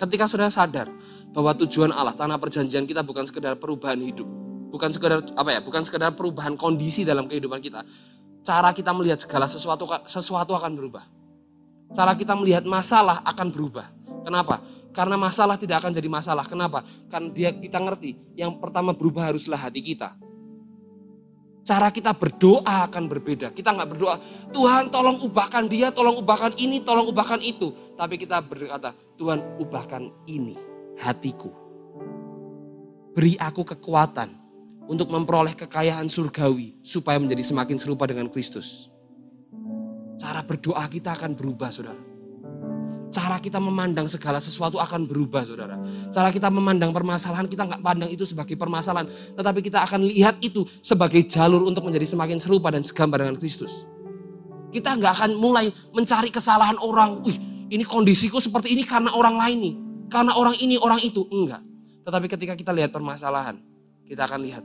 ketika 0.00 0.24
saudara 0.24 0.48
sadar 0.48 0.88
bahwa 1.36 1.52
tujuan 1.64 1.92
Allah, 1.92 2.16
tanah 2.16 2.40
perjanjian 2.40 2.88
kita 2.88 3.04
bukan 3.04 3.28
sekedar 3.28 3.56
perubahan 3.56 4.00
hidup 4.00 4.28
bukan 4.70 4.94
sekedar 4.94 5.20
apa 5.34 5.50
ya, 5.50 5.60
bukan 5.60 5.82
sekedar 5.82 6.14
perubahan 6.14 6.54
kondisi 6.54 7.02
dalam 7.02 7.26
kehidupan 7.26 7.58
kita. 7.58 7.82
Cara 8.40 8.72
kita 8.72 8.94
melihat 8.94 9.20
segala 9.20 9.50
sesuatu 9.50 9.84
sesuatu 10.06 10.54
akan 10.56 10.72
berubah. 10.78 11.04
Cara 11.92 12.14
kita 12.14 12.38
melihat 12.38 12.64
masalah 12.64 13.20
akan 13.26 13.50
berubah. 13.50 13.90
Kenapa? 14.22 14.62
Karena 14.94 15.18
masalah 15.18 15.58
tidak 15.58 15.82
akan 15.82 15.92
jadi 15.92 16.06
masalah. 16.06 16.46
Kenapa? 16.46 16.86
Karena 17.10 17.28
dia 17.34 17.50
kita 17.50 17.82
ngerti, 17.82 18.16
yang 18.38 18.56
pertama 18.62 18.94
berubah 18.94 19.28
haruslah 19.28 19.58
hati 19.58 19.82
kita. 19.82 20.14
Cara 21.60 21.92
kita 21.92 22.16
berdoa 22.16 22.88
akan 22.88 23.04
berbeda. 23.06 23.52
Kita 23.52 23.76
nggak 23.76 23.90
berdoa, 23.94 24.16
Tuhan 24.50 24.88
tolong 24.88 25.20
ubahkan 25.20 25.68
dia, 25.68 25.92
tolong 25.92 26.18
ubahkan 26.18 26.56
ini, 26.56 26.80
tolong 26.80 27.06
ubahkan 27.12 27.38
itu. 27.44 27.70
Tapi 27.94 28.16
kita 28.16 28.40
berkata, 28.40 28.96
Tuhan 29.20 29.60
ubahkan 29.60 30.08
ini, 30.24 30.56
hatiku. 30.98 31.52
Beri 33.12 33.36
aku 33.36 33.62
kekuatan 33.62 34.32
untuk 34.88 35.12
memperoleh 35.12 35.54
kekayaan 35.54 36.08
surgawi 36.08 36.80
supaya 36.82 37.20
menjadi 37.20 37.44
semakin 37.44 37.76
serupa 37.76 38.08
dengan 38.08 38.32
Kristus. 38.32 38.88
Cara 40.16 40.42
berdoa 40.42 40.84
kita 40.88 41.12
akan 41.14 41.36
berubah, 41.36 41.70
saudara. 41.70 42.09
Cara 43.10 43.42
kita 43.42 43.58
memandang 43.58 44.06
segala 44.06 44.38
sesuatu 44.38 44.78
akan 44.78 45.02
berubah, 45.02 45.42
saudara. 45.42 45.74
Cara 46.14 46.30
kita 46.30 46.46
memandang 46.46 46.94
permasalahan, 46.94 47.50
kita 47.50 47.66
nggak 47.66 47.82
pandang 47.82 48.06
itu 48.06 48.22
sebagai 48.22 48.54
permasalahan. 48.54 49.10
Tetapi 49.34 49.58
kita 49.66 49.82
akan 49.82 50.06
lihat 50.06 50.38
itu 50.38 50.62
sebagai 50.78 51.26
jalur 51.26 51.66
untuk 51.66 51.82
menjadi 51.82 52.06
semakin 52.06 52.38
serupa 52.38 52.70
dan 52.70 52.86
segambar 52.86 53.26
dengan 53.26 53.34
Kristus. 53.34 53.82
Kita 54.70 54.94
nggak 54.94 55.12
akan 55.18 55.30
mulai 55.34 55.74
mencari 55.90 56.30
kesalahan 56.30 56.78
orang. 56.78 57.18
Wih, 57.26 57.34
ini 57.74 57.82
kondisiku 57.82 58.38
seperti 58.38 58.78
ini 58.78 58.86
karena 58.86 59.10
orang 59.10 59.34
lain 59.34 59.58
nih. 59.58 59.74
Karena 60.06 60.38
orang 60.38 60.54
ini, 60.62 60.78
orang 60.78 61.02
itu. 61.02 61.26
Enggak. 61.34 61.66
Tetapi 62.06 62.26
ketika 62.30 62.54
kita 62.54 62.70
lihat 62.70 62.94
permasalahan, 62.94 63.58
kita 64.06 64.30
akan 64.30 64.40
lihat 64.46 64.62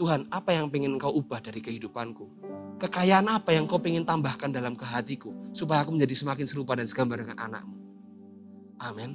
Tuhan, 0.00 0.32
apa 0.32 0.56
yang 0.56 0.72
pengen 0.72 0.96
engkau 0.96 1.12
ubah 1.12 1.44
dari 1.44 1.60
kehidupanku? 1.60 2.24
Kekayaan 2.80 3.28
apa 3.28 3.52
yang 3.52 3.68
kau 3.68 3.78
pengen 3.78 4.02
tambahkan 4.08 4.48
dalam 4.48 4.72
kehatiku? 4.72 5.30
Supaya 5.52 5.84
aku 5.84 5.92
menjadi 5.92 6.16
semakin 6.16 6.48
serupa 6.48 6.72
dan 6.72 6.88
segambar 6.88 7.20
dengan 7.20 7.36
anakmu. 7.36 7.81
Amin. 8.82 9.14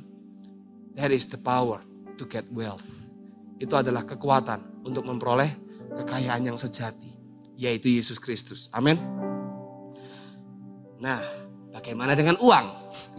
That 0.96 1.12
is 1.12 1.28
the 1.28 1.38
power 1.38 1.84
to 2.16 2.24
get 2.24 2.48
wealth. 2.56 2.88
Itu 3.60 3.76
adalah 3.76 4.08
kekuatan 4.08 4.88
untuk 4.88 5.04
memperoleh 5.04 5.52
kekayaan 5.92 6.48
yang 6.48 6.58
sejati. 6.58 7.12
Yaitu 7.58 7.92
Yesus 7.92 8.22
Kristus. 8.22 8.72
Amin. 8.72 8.96
Nah, 10.98 11.22
bagaimana 11.74 12.16
dengan 12.16 12.40
uang? 12.40 12.66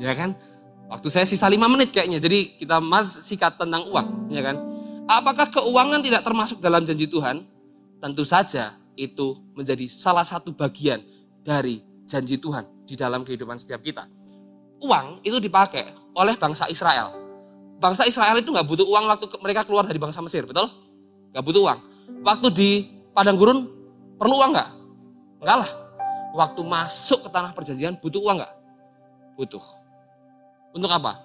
Ya 0.00 0.14
kan? 0.16 0.32
Waktu 0.88 1.08
saya 1.12 1.26
sisa 1.28 1.46
5 1.46 1.58
menit 1.68 1.92
kayaknya. 1.92 2.16
Jadi 2.16 2.56
kita 2.56 2.80
mas 2.80 3.20
sikat 3.22 3.60
tentang 3.60 3.84
uang. 3.92 4.32
Ya 4.32 4.40
kan? 4.40 4.56
Apakah 5.04 5.52
keuangan 5.52 6.00
tidak 6.00 6.24
termasuk 6.24 6.64
dalam 6.64 6.82
janji 6.86 7.04
Tuhan? 7.04 7.44
Tentu 7.98 8.22
saja 8.24 8.78
itu 8.94 9.42
menjadi 9.52 9.90
salah 9.90 10.24
satu 10.24 10.54
bagian 10.54 11.02
dari 11.42 11.82
janji 12.06 12.38
Tuhan 12.38 12.86
di 12.86 12.94
dalam 12.94 13.26
kehidupan 13.26 13.58
setiap 13.58 13.82
kita. 13.82 14.06
Uang 14.78 15.18
itu 15.26 15.42
dipakai 15.42 16.07
oleh 16.18 16.34
bangsa 16.34 16.66
Israel. 16.66 17.14
Bangsa 17.78 18.02
Israel 18.10 18.34
itu 18.42 18.50
nggak 18.50 18.66
butuh 18.66 18.82
uang 18.82 19.06
waktu 19.06 19.26
mereka 19.38 19.62
keluar 19.62 19.86
dari 19.86 20.02
bangsa 20.02 20.18
Mesir, 20.18 20.42
betul? 20.42 20.66
Nggak 21.30 21.44
butuh 21.46 21.62
uang. 21.62 21.78
Waktu 22.26 22.46
di 22.50 22.70
padang 23.14 23.38
gurun 23.38 23.70
perlu 24.18 24.34
uang 24.42 24.50
nggak? 24.50 24.68
Enggak 25.46 25.56
lah. 25.62 25.70
Waktu 26.34 26.60
masuk 26.66 27.22
ke 27.24 27.28
tanah 27.30 27.54
perjanjian 27.54 27.94
butuh 28.02 28.18
uang 28.18 28.42
nggak? 28.42 28.52
Butuh. 29.38 29.62
Untuk 30.74 30.90
apa? 30.90 31.22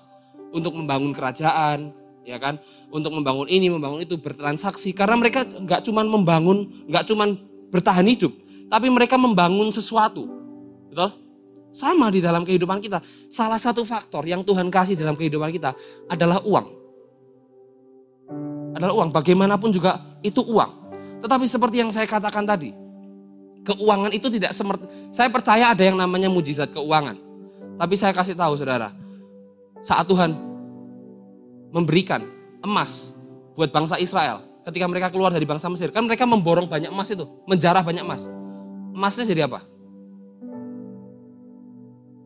Untuk 0.54 0.78
membangun 0.78 1.18
kerajaan, 1.18 1.90
ya 2.24 2.40
kan 2.40 2.60
untuk 2.90 3.12
membangun 3.12 3.48
ini 3.52 3.68
membangun 3.68 4.04
itu 4.04 4.16
bertransaksi 4.16 4.96
karena 4.96 5.20
mereka 5.20 5.44
nggak 5.44 5.84
cuman 5.84 6.06
membangun 6.08 6.88
nggak 6.88 7.04
cuman 7.12 7.36
bertahan 7.70 8.08
hidup 8.08 8.32
tapi 8.72 8.88
mereka 8.88 9.20
membangun 9.20 9.70
sesuatu 9.70 10.28
betul 10.88 11.12
sama 11.74 12.14
di 12.14 12.22
dalam 12.22 12.46
kehidupan 12.46 12.78
kita 12.80 13.02
salah 13.28 13.58
satu 13.58 13.82
faktor 13.82 14.24
yang 14.30 14.46
Tuhan 14.46 14.70
kasih 14.70 14.94
dalam 14.94 15.18
kehidupan 15.18 15.50
kita 15.50 15.74
adalah 16.06 16.40
uang 16.46 16.68
adalah 18.78 18.94
uang 18.94 19.10
bagaimanapun 19.10 19.74
juga 19.74 20.22
itu 20.22 20.40
uang 20.46 20.72
tetapi 21.26 21.46
seperti 21.50 21.82
yang 21.82 21.90
saya 21.90 22.06
katakan 22.06 22.46
tadi 22.46 22.72
keuangan 23.66 24.14
itu 24.14 24.30
tidak 24.30 24.54
seperti 24.54 24.86
saya 25.10 25.34
percaya 25.34 25.74
ada 25.74 25.82
yang 25.82 25.98
namanya 25.98 26.30
mujizat 26.30 26.70
keuangan 26.70 27.18
tapi 27.82 27.98
saya 27.98 28.14
kasih 28.14 28.38
tahu 28.38 28.54
saudara 28.54 28.94
saat 29.82 30.06
Tuhan 30.06 30.38
memberikan 31.74 32.22
emas 32.62 33.12
buat 33.58 33.74
bangsa 33.74 33.98
Israel 33.98 34.46
ketika 34.64 34.86
mereka 34.88 35.08
keluar 35.12 35.34
dari 35.34 35.44
bangsa 35.44 35.68
Mesir. 35.68 35.92
Kan 35.92 36.08
mereka 36.08 36.24
memborong 36.24 36.70
banyak 36.70 36.90
emas 36.90 37.12
itu, 37.12 37.28
menjarah 37.50 37.84
banyak 37.84 38.04
emas. 38.06 38.30
Emasnya 38.94 39.26
jadi 39.28 39.42
apa? 39.50 39.66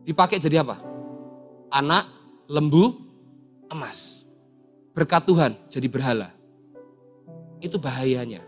Dipakai 0.08 0.40
jadi 0.40 0.64
apa? 0.64 0.80
Anak, 1.68 2.08
lembu, 2.48 2.96
emas. 3.68 4.24
Berkat 4.96 5.28
Tuhan 5.28 5.52
jadi 5.68 5.84
berhala. 5.84 6.32
Itu 7.60 7.76
bahayanya. 7.76 8.40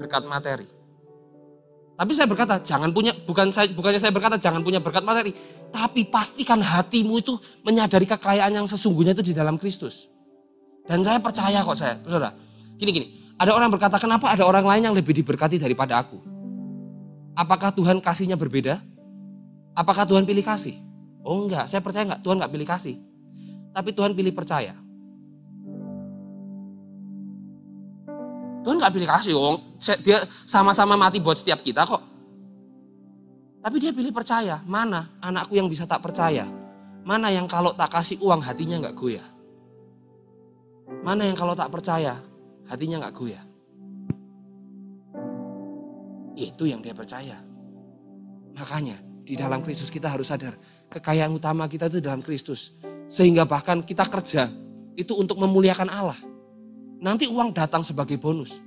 Berkat 0.00 0.24
materi. 0.24 0.64
Tapi 2.00 2.16
saya 2.16 2.24
berkata, 2.24 2.56
jangan 2.64 2.88
punya, 2.96 3.12
bukan 3.12 3.52
saya, 3.52 3.68
bukannya 3.68 4.00
saya 4.00 4.08
berkata 4.08 4.40
jangan 4.40 4.64
punya 4.64 4.80
berkat 4.80 5.04
materi. 5.04 5.36
Tapi 5.68 6.08
pastikan 6.08 6.64
hatimu 6.64 7.20
itu 7.20 7.36
menyadari 7.60 8.08
kekayaan 8.08 8.56
yang 8.56 8.64
sesungguhnya 8.64 9.12
itu 9.12 9.20
di 9.20 9.36
dalam 9.36 9.60
Kristus. 9.60 10.08
Dan 10.88 11.04
saya 11.04 11.20
percaya 11.20 11.60
kok 11.60 11.76
saya, 11.76 12.00
saudara. 12.00 12.32
Gini-gini, 12.80 13.36
ada 13.36 13.52
orang 13.52 13.68
berkata, 13.68 14.00
kenapa 14.00 14.32
ada 14.32 14.48
orang 14.48 14.64
lain 14.64 14.82
yang 14.88 14.96
lebih 14.96 15.12
diberkati 15.12 15.60
daripada 15.60 16.00
aku? 16.00 16.16
Apakah 17.36 17.68
Tuhan 17.76 18.00
kasihnya 18.00 18.40
berbeda? 18.40 18.80
Apakah 19.80 20.04
Tuhan 20.04 20.28
pilih 20.28 20.44
kasih? 20.44 20.76
Oh 21.24 21.48
enggak, 21.48 21.64
saya 21.64 21.80
percaya 21.80 22.04
enggak 22.04 22.20
Tuhan 22.20 22.36
enggak 22.36 22.52
pilih 22.52 22.68
kasih. 22.68 22.96
Tapi 23.72 23.96
Tuhan 23.96 24.12
pilih 24.12 24.36
percaya. 24.36 24.76
Tuhan 28.60 28.76
nggak 28.76 28.92
pilih 28.92 29.08
kasih, 29.08 29.32
oh, 29.40 29.56
dia 30.04 30.20
sama-sama 30.44 30.92
mati 30.92 31.16
buat 31.16 31.40
setiap 31.40 31.64
kita 31.64 31.88
kok. 31.88 32.02
Tapi 33.64 33.76
dia 33.80 33.88
pilih 33.88 34.12
percaya, 34.12 34.60
mana 34.68 35.16
anakku 35.24 35.56
yang 35.56 35.64
bisa 35.64 35.88
tak 35.88 36.04
percaya? 36.04 36.44
Mana 37.00 37.32
yang 37.32 37.48
kalau 37.48 37.72
tak 37.72 37.88
kasih 37.88 38.20
uang 38.20 38.44
hatinya 38.44 38.76
nggak 38.84 38.92
goyah? 38.92 39.24
Mana 41.00 41.24
yang 41.24 41.36
kalau 41.40 41.56
tak 41.56 41.72
percaya 41.72 42.20
hatinya 42.68 43.00
nggak 43.00 43.16
goyah? 43.16 43.44
Itu 46.36 46.68
yang 46.68 46.84
dia 46.84 46.92
percaya. 46.92 47.40
Makanya 48.60 49.09
di 49.30 49.38
dalam 49.38 49.62
Kristus 49.62 49.94
kita 49.94 50.10
harus 50.10 50.26
sadar 50.26 50.58
kekayaan 50.90 51.30
utama 51.30 51.70
kita 51.70 51.86
itu 51.86 52.02
dalam 52.02 52.18
Kristus. 52.18 52.74
Sehingga 53.06 53.46
bahkan 53.46 53.78
kita 53.86 54.02
kerja 54.10 54.50
itu 54.98 55.14
untuk 55.14 55.38
memuliakan 55.38 55.86
Allah. 55.86 56.18
Nanti 56.98 57.30
uang 57.30 57.54
datang 57.54 57.86
sebagai 57.86 58.18
bonus. 58.18 58.58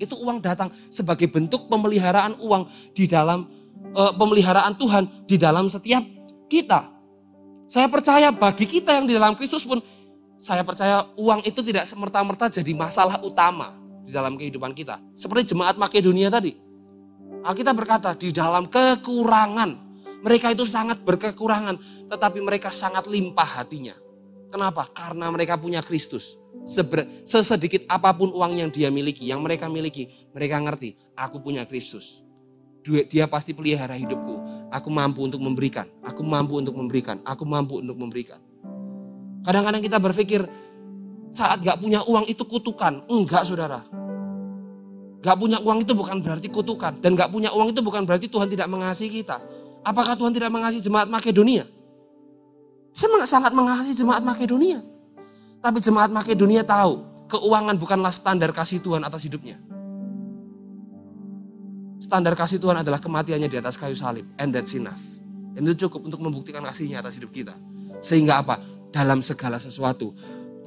Itu 0.00 0.16
uang 0.16 0.40
datang 0.40 0.72
sebagai 0.88 1.28
bentuk 1.28 1.68
pemeliharaan 1.68 2.40
uang 2.40 2.96
di 2.96 3.04
dalam 3.04 3.44
uh, 3.92 4.16
pemeliharaan 4.16 4.72
Tuhan 4.80 5.28
di 5.28 5.36
dalam 5.36 5.68
setiap 5.68 6.00
kita. 6.48 6.88
Saya 7.68 7.84
percaya 7.92 8.32
bagi 8.32 8.64
kita 8.64 8.96
yang 8.96 9.04
di 9.04 9.12
dalam 9.20 9.36
Kristus 9.36 9.68
pun 9.68 9.84
saya 10.40 10.64
percaya 10.64 11.12
uang 11.20 11.44
itu 11.44 11.60
tidak 11.60 11.84
semerta-merta 11.84 12.48
jadi 12.48 12.72
masalah 12.72 13.20
utama 13.20 13.76
di 14.00 14.16
dalam 14.16 14.40
kehidupan 14.40 14.72
kita. 14.72 14.96
Seperti 15.12 15.52
jemaat 15.52 15.76
Makedonia 15.76 16.32
tadi. 16.32 16.56
Kita 17.44 17.76
berkata 17.76 18.16
di 18.16 18.32
dalam 18.32 18.64
kekurangan. 18.64 19.89
Mereka 20.20 20.52
itu 20.52 20.64
sangat 20.68 21.00
berkekurangan. 21.02 22.06
Tetapi 22.08 22.38
mereka 22.44 22.68
sangat 22.68 23.08
limpah 23.08 23.60
hatinya. 23.60 23.96
Kenapa? 24.50 24.90
Karena 24.90 25.30
mereka 25.30 25.54
punya 25.54 25.78
Kristus. 25.80 26.34
Seber, 26.66 27.06
sesedikit 27.22 27.86
apa 27.86 28.10
pun 28.10 28.34
uang 28.34 28.58
yang 28.58 28.68
dia 28.68 28.90
miliki, 28.90 29.30
yang 29.30 29.40
mereka 29.40 29.70
miliki, 29.70 30.10
mereka 30.34 30.58
ngerti, 30.58 30.98
aku 31.14 31.40
punya 31.40 31.64
Kristus. 31.64 32.20
Dia 32.84 33.30
pasti 33.30 33.54
pelihara 33.54 33.94
hidupku. 33.94 34.66
Aku 34.74 34.90
mampu 34.90 35.24
untuk 35.24 35.38
memberikan, 35.38 35.86
aku 36.02 36.26
mampu 36.26 36.58
untuk 36.58 36.74
memberikan, 36.74 37.22
aku 37.22 37.46
mampu 37.46 37.78
untuk 37.80 37.96
memberikan. 37.96 38.42
Kadang-kadang 39.46 39.80
kita 39.80 39.98
berpikir 40.02 40.44
saat 41.32 41.62
gak 41.62 41.78
punya 41.80 42.02
uang 42.04 42.26
itu 42.26 42.42
kutukan. 42.44 43.06
Enggak 43.06 43.46
saudara. 43.46 43.86
Gak 45.22 45.36
punya 45.38 45.62
uang 45.62 45.86
itu 45.86 45.92
bukan 45.94 46.18
berarti 46.20 46.48
kutukan. 46.50 46.98
Dan 47.00 47.14
gak 47.16 47.30
punya 47.30 47.54
uang 47.54 47.72
itu 47.72 47.80
bukan 47.80 48.02
berarti 48.04 48.26
Tuhan 48.28 48.50
tidak 48.50 48.68
mengasihi 48.68 49.22
kita. 49.22 49.38
Apakah 49.80 50.12
Tuhan 50.16 50.32
tidak 50.36 50.52
mengasihi 50.52 50.84
jemaat 50.84 51.08
Makedonia? 51.08 51.64
Saya 52.92 53.24
sangat 53.24 53.54
mengasihi 53.56 53.96
jemaat 53.96 54.20
Makedonia. 54.20 54.84
Tapi 55.60 55.78
jemaat 55.80 56.12
Makedonia 56.12 56.64
tahu, 56.64 57.04
keuangan 57.30 57.76
bukanlah 57.80 58.12
standar 58.12 58.52
kasih 58.52 58.82
Tuhan 58.82 59.04
atas 59.06 59.24
hidupnya. 59.24 59.56
Standar 62.00 62.32
kasih 62.34 62.58
Tuhan 62.58 62.80
adalah 62.80 62.98
kematiannya 62.98 63.48
di 63.48 63.56
atas 63.60 63.76
kayu 63.76 63.94
salib. 63.96 64.26
And 64.40 64.52
that's 64.52 64.72
enough. 64.76 65.00
Dan 65.54 65.68
itu 65.68 65.86
cukup 65.86 66.10
untuk 66.10 66.20
membuktikan 66.20 66.64
kasihnya 66.64 67.04
atas 67.04 67.16
hidup 67.16 67.30
kita. 67.30 67.54
Sehingga 68.00 68.40
apa? 68.40 68.60
Dalam 68.90 69.22
segala 69.22 69.60
sesuatu, 69.62 70.16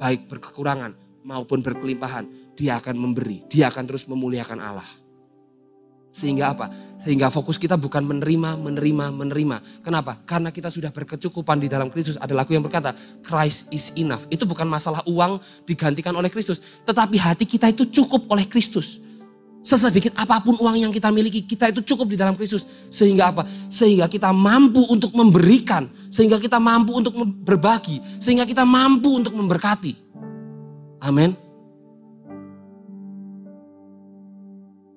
baik 0.00 0.30
berkekurangan 0.30 1.22
maupun 1.26 1.60
berkelimpahan, 1.60 2.54
dia 2.56 2.78
akan 2.80 2.96
memberi. 2.96 3.44
Dia 3.50 3.68
akan 3.68 3.84
terus 3.84 4.06
memuliakan 4.06 4.58
Allah. 4.62 4.86
Sehingga 6.14 6.54
apa? 6.54 6.70
Sehingga 7.02 7.26
fokus 7.28 7.58
kita 7.58 7.74
bukan 7.74 8.06
menerima, 8.06 8.54
menerima, 8.54 9.10
menerima. 9.10 9.56
Kenapa? 9.82 10.22
Karena 10.22 10.54
kita 10.54 10.70
sudah 10.70 10.94
berkecukupan 10.94 11.58
di 11.58 11.66
dalam 11.66 11.90
Kristus. 11.90 12.14
Ada 12.16 12.32
lagu 12.38 12.54
yang 12.54 12.62
berkata, 12.62 12.94
Christ 13.26 13.66
is 13.74 13.90
enough. 13.98 14.22
Itu 14.30 14.46
bukan 14.46 14.64
masalah 14.64 15.02
uang 15.10 15.42
digantikan 15.66 16.14
oleh 16.14 16.30
Kristus. 16.30 16.62
Tetapi 16.86 17.18
hati 17.18 17.44
kita 17.44 17.66
itu 17.68 17.90
cukup 17.90 18.30
oleh 18.30 18.46
Kristus. 18.46 19.02
Sesedikit 19.66 20.14
apa 20.14 20.38
pun 20.38 20.54
uang 20.54 20.76
yang 20.76 20.92
kita 20.94 21.10
miliki, 21.10 21.42
kita 21.42 21.74
itu 21.74 21.82
cukup 21.82 22.06
di 22.06 22.16
dalam 22.16 22.38
Kristus. 22.38 22.62
Sehingga 22.94 23.34
apa? 23.34 23.42
Sehingga 23.66 24.06
kita 24.06 24.30
mampu 24.30 24.86
untuk 24.86 25.10
memberikan. 25.18 25.90
Sehingga 26.14 26.38
kita 26.38 26.62
mampu 26.62 26.94
untuk 26.94 27.18
berbagi. 27.42 27.98
Sehingga 28.22 28.46
kita 28.46 28.62
mampu 28.62 29.18
untuk 29.18 29.34
memberkati. 29.34 29.92
Amin. 31.02 31.43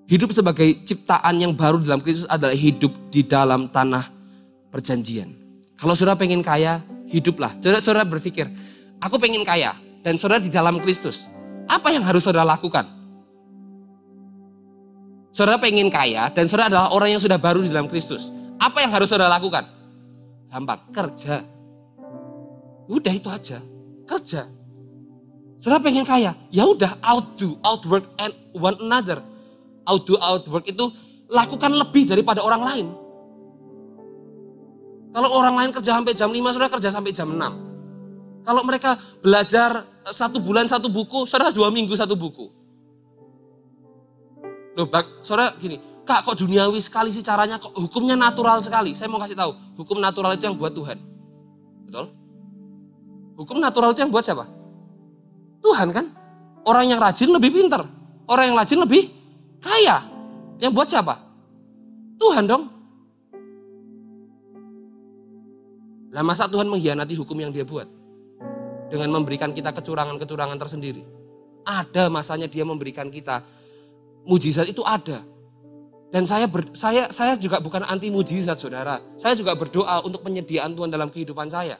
Hidup 0.07 0.31
sebagai 0.31 0.87
ciptaan 0.87 1.35
yang 1.35 1.51
baru 1.51 1.83
dalam 1.83 1.99
Kristus 1.99 2.23
adalah 2.31 2.55
hidup 2.55 2.95
di 3.11 3.27
dalam 3.27 3.67
tanah 3.67 4.07
perjanjian. 4.71 5.35
Kalau 5.75 5.99
saudara 5.99 6.15
pengen 6.15 6.39
kaya, 6.39 6.79
hiduplah. 7.11 7.59
Saudara, 7.59 7.83
saudara 7.83 8.07
berpikir, 8.07 8.47
aku 9.03 9.19
pengen 9.19 9.43
kaya 9.43 9.75
dan 10.07 10.15
saudara 10.15 10.39
di 10.39 10.47
dalam 10.47 10.79
Kristus. 10.79 11.27
Apa 11.67 11.91
yang 11.91 12.07
harus 12.07 12.23
saudara 12.23 12.47
lakukan? 12.47 12.87
Saudara 15.35 15.59
pengen 15.59 15.91
kaya 15.91 16.31
dan 16.31 16.47
saudara 16.47 16.71
adalah 16.71 16.87
orang 16.95 17.11
yang 17.11 17.21
sudah 17.21 17.35
baru 17.35 17.59
di 17.59 17.67
dalam 17.67 17.91
Kristus. 17.91 18.31
Apa 18.63 18.87
yang 18.87 18.95
harus 18.95 19.11
saudara 19.11 19.27
lakukan? 19.27 19.67
Gampang, 20.47 20.87
kerja. 20.95 21.43
Udah 22.87 23.11
itu 23.11 23.27
aja, 23.27 23.59
kerja. 24.07 24.47
Saudara 25.59 25.83
pengen 25.83 26.07
kaya, 26.07 26.31
ya 26.47 26.63
udah 26.63 26.95
outdo, 27.03 27.59
outwork 27.59 28.07
and 28.23 28.31
one 28.55 28.79
another 28.79 29.19
outdo 29.87 30.19
outwork 30.19 30.67
itu 30.67 30.91
lakukan 31.31 31.71
lebih 31.71 32.11
daripada 32.11 32.43
orang 32.43 32.61
lain. 32.63 32.87
Kalau 35.15 35.29
orang 35.33 35.55
lain 35.57 35.71
kerja 35.73 35.97
sampai 35.97 36.13
jam 36.13 36.29
5, 36.29 36.53
saudara 36.53 36.71
kerja 36.77 36.89
sampai 36.93 37.11
jam 37.15 37.31
6. 37.31 38.45
Kalau 38.45 38.61
mereka 38.63 38.95
belajar 39.19 39.83
satu 40.07 40.39
bulan 40.39 40.69
satu 40.69 40.87
buku, 40.87 41.27
saudara 41.27 41.51
dua 41.51 41.67
minggu 41.67 41.91
satu 41.97 42.15
buku. 42.15 42.47
Loh, 44.77 44.87
bak, 44.87 45.25
saudara 45.25 45.57
gini, 45.57 45.81
kak 46.05 46.23
kok 46.23 46.37
duniawi 46.37 46.79
sekali 46.79 47.09
sih 47.09 47.25
caranya, 47.25 47.57
kok 47.57 47.73
hukumnya 47.75 48.13
natural 48.13 48.61
sekali. 48.61 48.93
Saya 48.93 49.09
mau 49.09 49.19
kasih 49.19 49.35
tahu, 49.35 49.51
hukum 49.75 49.97
natural 49.99 50.37
itu 50.37 50.45
yang 50.47 50.55
buat 50.55 50.71
Tuhan. 50.71 51.01
Betul? 51.89 52.05
Hukum 53.41 53.57
natural 53.57 53.91
itu 53.91 54.05
yang 54.05 54.13
buat 54.13 54.23
siapa? 54.23 54.45
Tuhan 55.65 55.91
kan? 55.91 56.05
Orang 56.63 56.87
yang 56.87 57.01
rajin 57.01 57.33
lebih 57.33 57.51
pinter. 57.51 57.83
Orang 58.29 58.53
yang 58.53 58.57
rajin 58.59 58.79
lebih 58.79 59.16
Kaya. 59.67 59.97
Yang 60.63 60.71
buat 60.71 60.87
siapa? 60.87 61.15
Tuhan 62.17 62.47
dong. 62.47 62.63
Lah 66.15 66.23
masa 66.23 66.47
Tuhan 66.47 66.71
mengkhianati 66.71 67.13
hukum 67.19 67.35
yang 67.37 67.51
dia 67.51 67.67
buat? 67.67 67.85
Dengan 68.87 69.11
memberikan 69.11 69.51
kita 69.51 69.75
kecurangan-kecurangan 69.75 70.55
tersendiri. 70.55 71.03
Ada 71.67 72.07
masanya 72.07 72.47
dia 72.47 72.63
memberikan 72.63 73.11
kita 73.11 73.43
mujizat 74.23 74.71
itu 74.71 74.81
ada. 74.87 75.21
Dan 76.07 76.23
saya 76.23 76.47
ber, 76.47 76.71
saya 76.71 77.11
saya 77.11 77.35
juga 77.35 77.59
bukan 77.59 77.83
anti 77.83 78.07
mujizat 78.07 78.55
Saudara. 78.55 79.03
Saya 79.19 79.35
juga 79.35 79.51
berdoa 79.59 79.99
untuk 80.07 80.23
penyediaan 80.23 80.71
Tuhan 80.71 80.87
dalam 80.87 81.11
kehidupan 81.11 81.51
saya. 81.51 81.75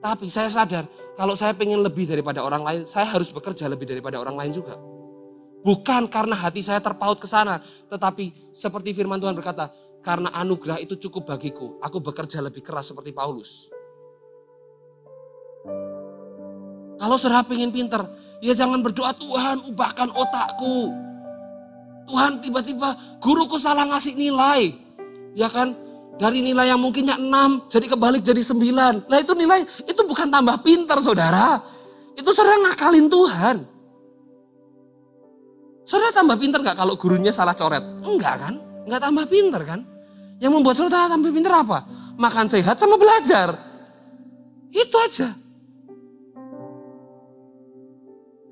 Tapi 0.00 0.32
saya 0.32 0.48
sadar 0.48 0.88
kalau 1.14 1.36
saya 1.36 1.52
pengen 1.52 1.84
lebih 1.84 2.08
daripada 2.08 2.40
orang 2.40 2.64
lain, 2.64 2.82
saya 2.88 3.04
harus 3.04 3.28
bekerja 3.28 3.68
lebih 3.68 3.84
daripada 3.84 4.16
orang 4.16 4.40
lain 4.40 4.52
juga. 4.56 4.80
Bukan 5.64 6.12
karena 6.12 6.36
hati 6.36 6.60
saya 6.60 6.76
terpaut 6.76 7.16
ke 7.16 7.24
sana, 7.24 7.64
tetapi 7.88 8.52
seperti 8.52 8.92
firman 8.92 9.16
Tuhan 9.16 9.32
berkata, 9.32 9.72
karena 10.04 10.28
anugerah 10.36 10.76
itu 10.76 10.92
cukup 11.08 11.32
bagiku, 11.32 11.80
aku 11.80 12.04
bekerja 12.04 12.44
lebih 12.44 12.60
keras 12.60 12.92
seperti 12.92 13.16
Paulus. 13.16 13.72
Kalau 17.00 17.16
saudara 17.16 17.40
pengen 17.48 17.72
pinter, 17.72 18.04
ya 18.44 18.52
jangan 18.52 18.84
berdoa 18.84 19.16
Tuhan 19.16 19.64
ubahkan 19.64 20.12
otakku. 20.12 20.92
Tuhan 22.12 22.44
tiba-tiba 22.44 23.16
guruku 23.16 23.56
salah 23.56 23.88
ngasih 23.88 24.12
nilai. 24.12 24.76
Ya 25.32 25.48
kan? 25.48 25.72
Dari 26.20 26.44
nilai 26.44 26.70
yang 26.70 26.78
mungkinnya 26.78 27.18
6 27.18 27.72
jadi 27.72 27.86
kebalik 27.90 28.22
jadi 28.22 28.44
9. 28.44 29.08
Nah 29.08 29.18
itu 29.18 29.32
nilai 29.32 29.64
itu 29.88 30.00
bukan 30.04 30.28
tambah 30.28 30.60
pinter 30.60 31.00
saudara. 31.00 31.58
Itu 32.14 32.30
saudara 32.30 32.60
ngakalin 32.70 33.08
Tuhan. 33.08 33.56
Saudara 35.84 36.16
tambah 36.16 36.40
pinter 36.40 36.64
nggak 36.64 36.76
kalau 36.80 36.96
gurunya 36.96 37.28
salah 37.28 37.52
coret? 37.52 37.84
Enggak 38.00 38.40
kan? 38.40 38.54
Enggak 38.88 39.00
tambah 39.04 39.24
pinter 39.28 39.62
kan? 39.68 39.80
Yang 40.40 40.52
membuat 40.56 40.76
saudara 40.80 41.12
tambah 41.12 41.28
pinter 41.28 41.52
apa? 41.52 41.84
Makan 42.16 42.46
sehat 42.48 42.80
sama 42.80 42.96
belajar. 42.96 43.52
Itu 44.72 44.96
aja. 44.96 45.36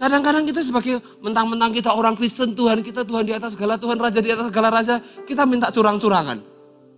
Kadang-kadang 0.03 0.45
kita 0.45 0.61
sebagai 0.67 0.99
mentang-mentang 1.23 1.71
kita 1.71 1.95
orang 1.95 2.19
Kristen, 2.19 2.59
Tuhan 2.59 2.83
kita 2.83 3.07
Tuhan 3.07 3.23
di 3.23 3.33
atas 3.39 3.55
segala 3.55 3.79
Tuhan 3.79 4.03
Raja 4.03 4.19
di 4.19 4.35
atas 4.35 4.51
segala 4.51 4.69
Raja, 4.75 4.99
kita 5.23 5.47
minta 5.47 5.71
curang-curangan. 5.71 6.43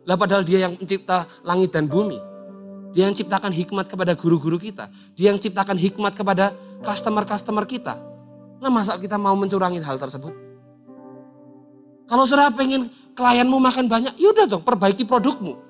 Lah 0.09 0.17
padahal 0.17 0.41
dia 0.41 0.65
yang 0.65 0.81
mencipta 0.81 1.29
langit 1.45 1.69
dan 1.69 1.85
bumi. 1.85 2.17
Dia 2.97 3.11
yang 3.11 3.13
ciptakan 3.13 3.53
hikmat 3.53 3.93
kepada 3.93 4.17
guru-guru 4.17 4.57
kita. 4.57 4.89
Dia 5.19 5.35
yang 5.35 5.39
ciptakan 5.43 5.77
hikmat 5.77 6.17
kepada 6.17 6.57
customer-customer 6.81 7.69
kita. 7.69 8.14
Nah 8.65 8.73
masa 8.73 8.97
kita 8.97 9.21
mau 9.21 9.37
mencurangi 9.37 9.77
hal 9.85 10.01
tersebut? 10.01 10.33
Kalau 12.09 12.25
saudara 12.25 12.49
pengen 12.49 12.89
klienmu 13.13 13.61
makan 13.61 13.93
banyak, 13.93 14.17
yaudah 14.17 14.49
dong 14.49 14.65
perbaiki 14.65 15.05
produkmu. 15.05 15.61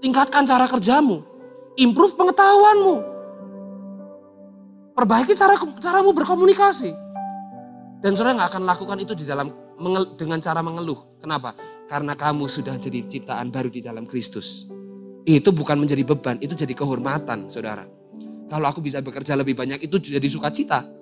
Tingkatkan 0.00 0.48
cara 0.48 0.64
kerjamu. 0.64 1.20
Improve 1.76 2.16
pengetahuanmu. 2.16 2.94
Perbaiki 4.96 5.36
cara 5.36 5.60
caramu 5.76 6.16
berkomunikasi. 6.16 6.96
Dan 8.00 8.16
saudara 8.16 8.40
nggak 8.40 8.56
akan 8.56 8.64
lakukan 8.64 8.98
itu 9.04 9.12
di 9.12 9.28
dalam 9.28 9.52
dengan 10.16 10.40
cara 10.40 10.64
mengeluh. 10.64 11.20
Kenapa? 11.20 11.52
Karena 11.92 12.16
kamu 12.16 12.48
sudah 12.48 12.80
jadi 12.80 13.04
ciptaan 13.04 13.52
baru 13.52 13.68
di 13.68 13.84
dalam 13.84 14.08
Kristus. 14.08 14.64
Itu 15.28 15.52
bukan 15.52 15.76
menjadi 15.76 16.08
beban, 16.08 16.40
itu 16.40 16.56
jadi 16.56 16.72
kehormatan, 16.72 17.52
saudara. 17.52 17.84
Kalau 18.48 18.64
aku 18.64 18.80
bisa 18.80 19.04
bekerja 19.04 19.36
lebih 19.36 19.52
banyak, 19.52 19.84
itu 19.84 20.00
jadi 20.00 20.24
sukacita. 20.24 20.99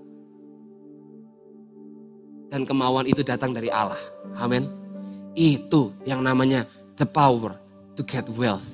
Dan 2.48 2.64
kemauan 2.64 3.04
itu 3.04 3.20
datang 3.20 3.52
dari 3.52 3.68
Allah. 3.68 4.00
Amin. 4.40 4.64
Itu 5.36 5.92
yang 6.08 6.24
namanya 6.24 6.64
the 6.96 7.04
power 7.04 7.54
to 7.94 8.02
get 8.02 8.24
wealth. 8.32 8.64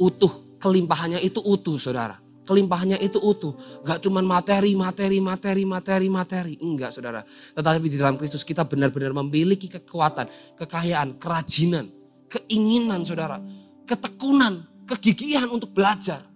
Utuh, 0.00 0.56
kelimpahannya 0.56 1.20
itu 1.20 1.38
utuh 1.44 1.76
saudara. 1.76 2.16
Kelimpahannya 2.48 2.98
itu 2.98 3.22
utuh. 3.22 3.54
Gak 3.86 4.02
cuma 4.02 4.18
materi, 4.24 4.74
materi, 4.74 5.22
materi, 5.22 5.62
materi, 5.62 6.08
materi. 6.10 6.52
Enggak 6.58 6.90
saudara. 6.90 7.22
Tetapi 7.54 7.86
di 7.86 7.94
dalam 7.94 8.18
Kristus 8.18 8.42
kita 8.42 8.66
benar-benar 8.66 9.14
memiliki 9.22 9.70
kekuatan, 9.70 10.56
kekayaan, 10.58 11.20
kerajinan, 11.20 11.86
keinginan 12.26 13.06
saudara. 13.06 13.38
Ketekunan, 13.86 14.66
kegigihan 14.88 15.46
untuk 15.46 15.70
belajar. 15.70 16.26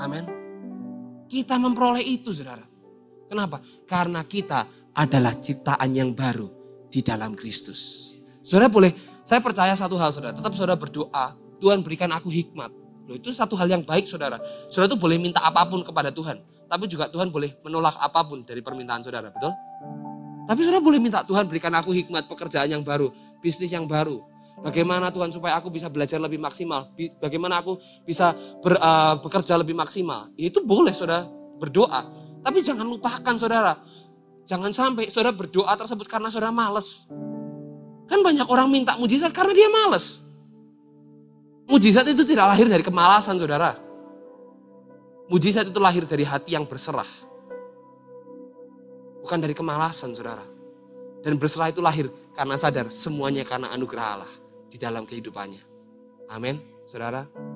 Amin. 0.00 0.26
Kita 1.30 1.54
memperoleh 1.54 2.02
itu 2.02 2.34
saudara. 2.34 2.71
Kenapa? 3.32 3.64
Karena 3.88 4.20
kita 4.28 4.68
adalah 4.92 5.32
ciptaan 5.40 5.88
yang 5.96 6.12
baru 6.12 6.52
di 6.92 7.00
dalam 7.00 7.32
Kristus. 7.32 8.12
Saudara 8.44 8.68
boleh, 8.68 8.92
saya 9.24 9.40
percaya 9.40 9.72
satu 9.72 9.96
hal 9.96 10.12
saudara, 10.12 10.36
tetap 10.36 10.52
saudara 10.52 10.76
berdoa, 10.76 11.32
Tuhan 11.56 11.80
berikan 11.80 12.12
aku 12.12 12.28
hikmat. 12.28 12.68
Loh, 13.08 13.16
itu 13.16 13.32
satu 13.32 13.56
hal 13.56 13.72
yang 13.72 13.88
baik 13.88 14.04
saudara. 14.04 14.36
Saudara 14.68 14.92
itu 14.92 15.00
boleh 15.00 15.16
minta 15.16 15.40
apa 15.40 15.64
pun 15.64 15.80
kepada 15.80 16.12
Tuhan. 16.12 16.44
Tapi 16.68 16.84
juga 16.84 17.08
Tuhan 17.08 17.32
boleh 17.32 17.56
menolak 17.64 17.96
apa 17.96 18.20
pun 18.20 18.44
dari 18.44 18.60
permintaan 18.60 19.00
saudara, 19.00 19.32
betul? 19.32 19.56
Tapi 20.44 20.60
saudara 20.60 20.84
boleh 20.84 21.00
minta 21.00 21.24
Tuhan 21.24 21.48
berikan 21.48 21.72
aku 21.72 21.88
hikmat 21.96 22.28
pekerjaan 22.28 22.68
yang 22.68 22.84
baru, 22.84 23.16
bisnis 23.40 23.72
yang 23.72 23.88
baru. 23.88 24.20
Bagaimana 24.60 25.08
Tuhan 25.08 25.32
supaya 25.32 25.56
aku 25.56 25.72
bisa 25.72 25.88
belajar 25.88 26.20
lebih 26.20 26.36
maksimal. 26.36 26.92
Bagaimana 27.16 27.64
aku 27.64 27.80
bisa 28.04 28.36
ber, 28.60 28.76
uh, 28.76 29.16
bekerja 29.24 29.56
lebih 29.56 29.72
maksimal. 29.72 30.28
Itu 30.36 30.60
boleh 30.60 30.92
saudara 30.92 31.24
berdoa. 31.56 32.21
Tapi 32.42 32.58
jangan 32.60 32.86
lupakan 32.86 33.34
saudara, 33.38 33.78
Jangan 34.46 34.70
sampai 34.74 35.06
saudara 35.08 35.34
berdoa 35.34 35.72
tersebut 35.78 36.06
karena 36.10 36.28
saudara 36.28 36.50
males. 36.50 37.06
Kan 38.10 38.20
banyak 38.20 38.46
orang 38.50 38.68
minta 38.68 38.98
mujizat 38.98 39.30
karena 39.30 39.54
dia 39.54 39.70
males. 39.70 40.18
Mujizat 41.70 42.04
itu 42.10 42.26
tidak 42.26 42.52
lahir 42.52 42.66
dari 42.66 42.82
kemalasan 42.82 43.38
saudara. 43.38 43.78
Mujizat 45.30 45.70
itu 45.70 45.78
lahir 45.78 46.04
dari 46.04 46.26
hati 46.26 46.52
yang 46.52 46.66
berserah. 46.66 47.08
Bukan 49.22 49.38
dari 49.38 49.54
kemalasan 49.54 50.12
saudara. 50.12 50.44
Dan 51.22 51.38
berserah 51.38 51.70
itu 51.70 51.78
lahir 51.78 52.10
karena 52.34 52.58
sadar 52.58 52.90
semuanya 52.90 53.46
karena 53.46 53.70
anugerah 53.70 54.06
Allah 54.18 54.32
di 54.66 54.76
dalam 54.76 55.06
kehidupannya. 55.06 55.62
Amin, 56.26 56.58
saudara. 56.90 57.51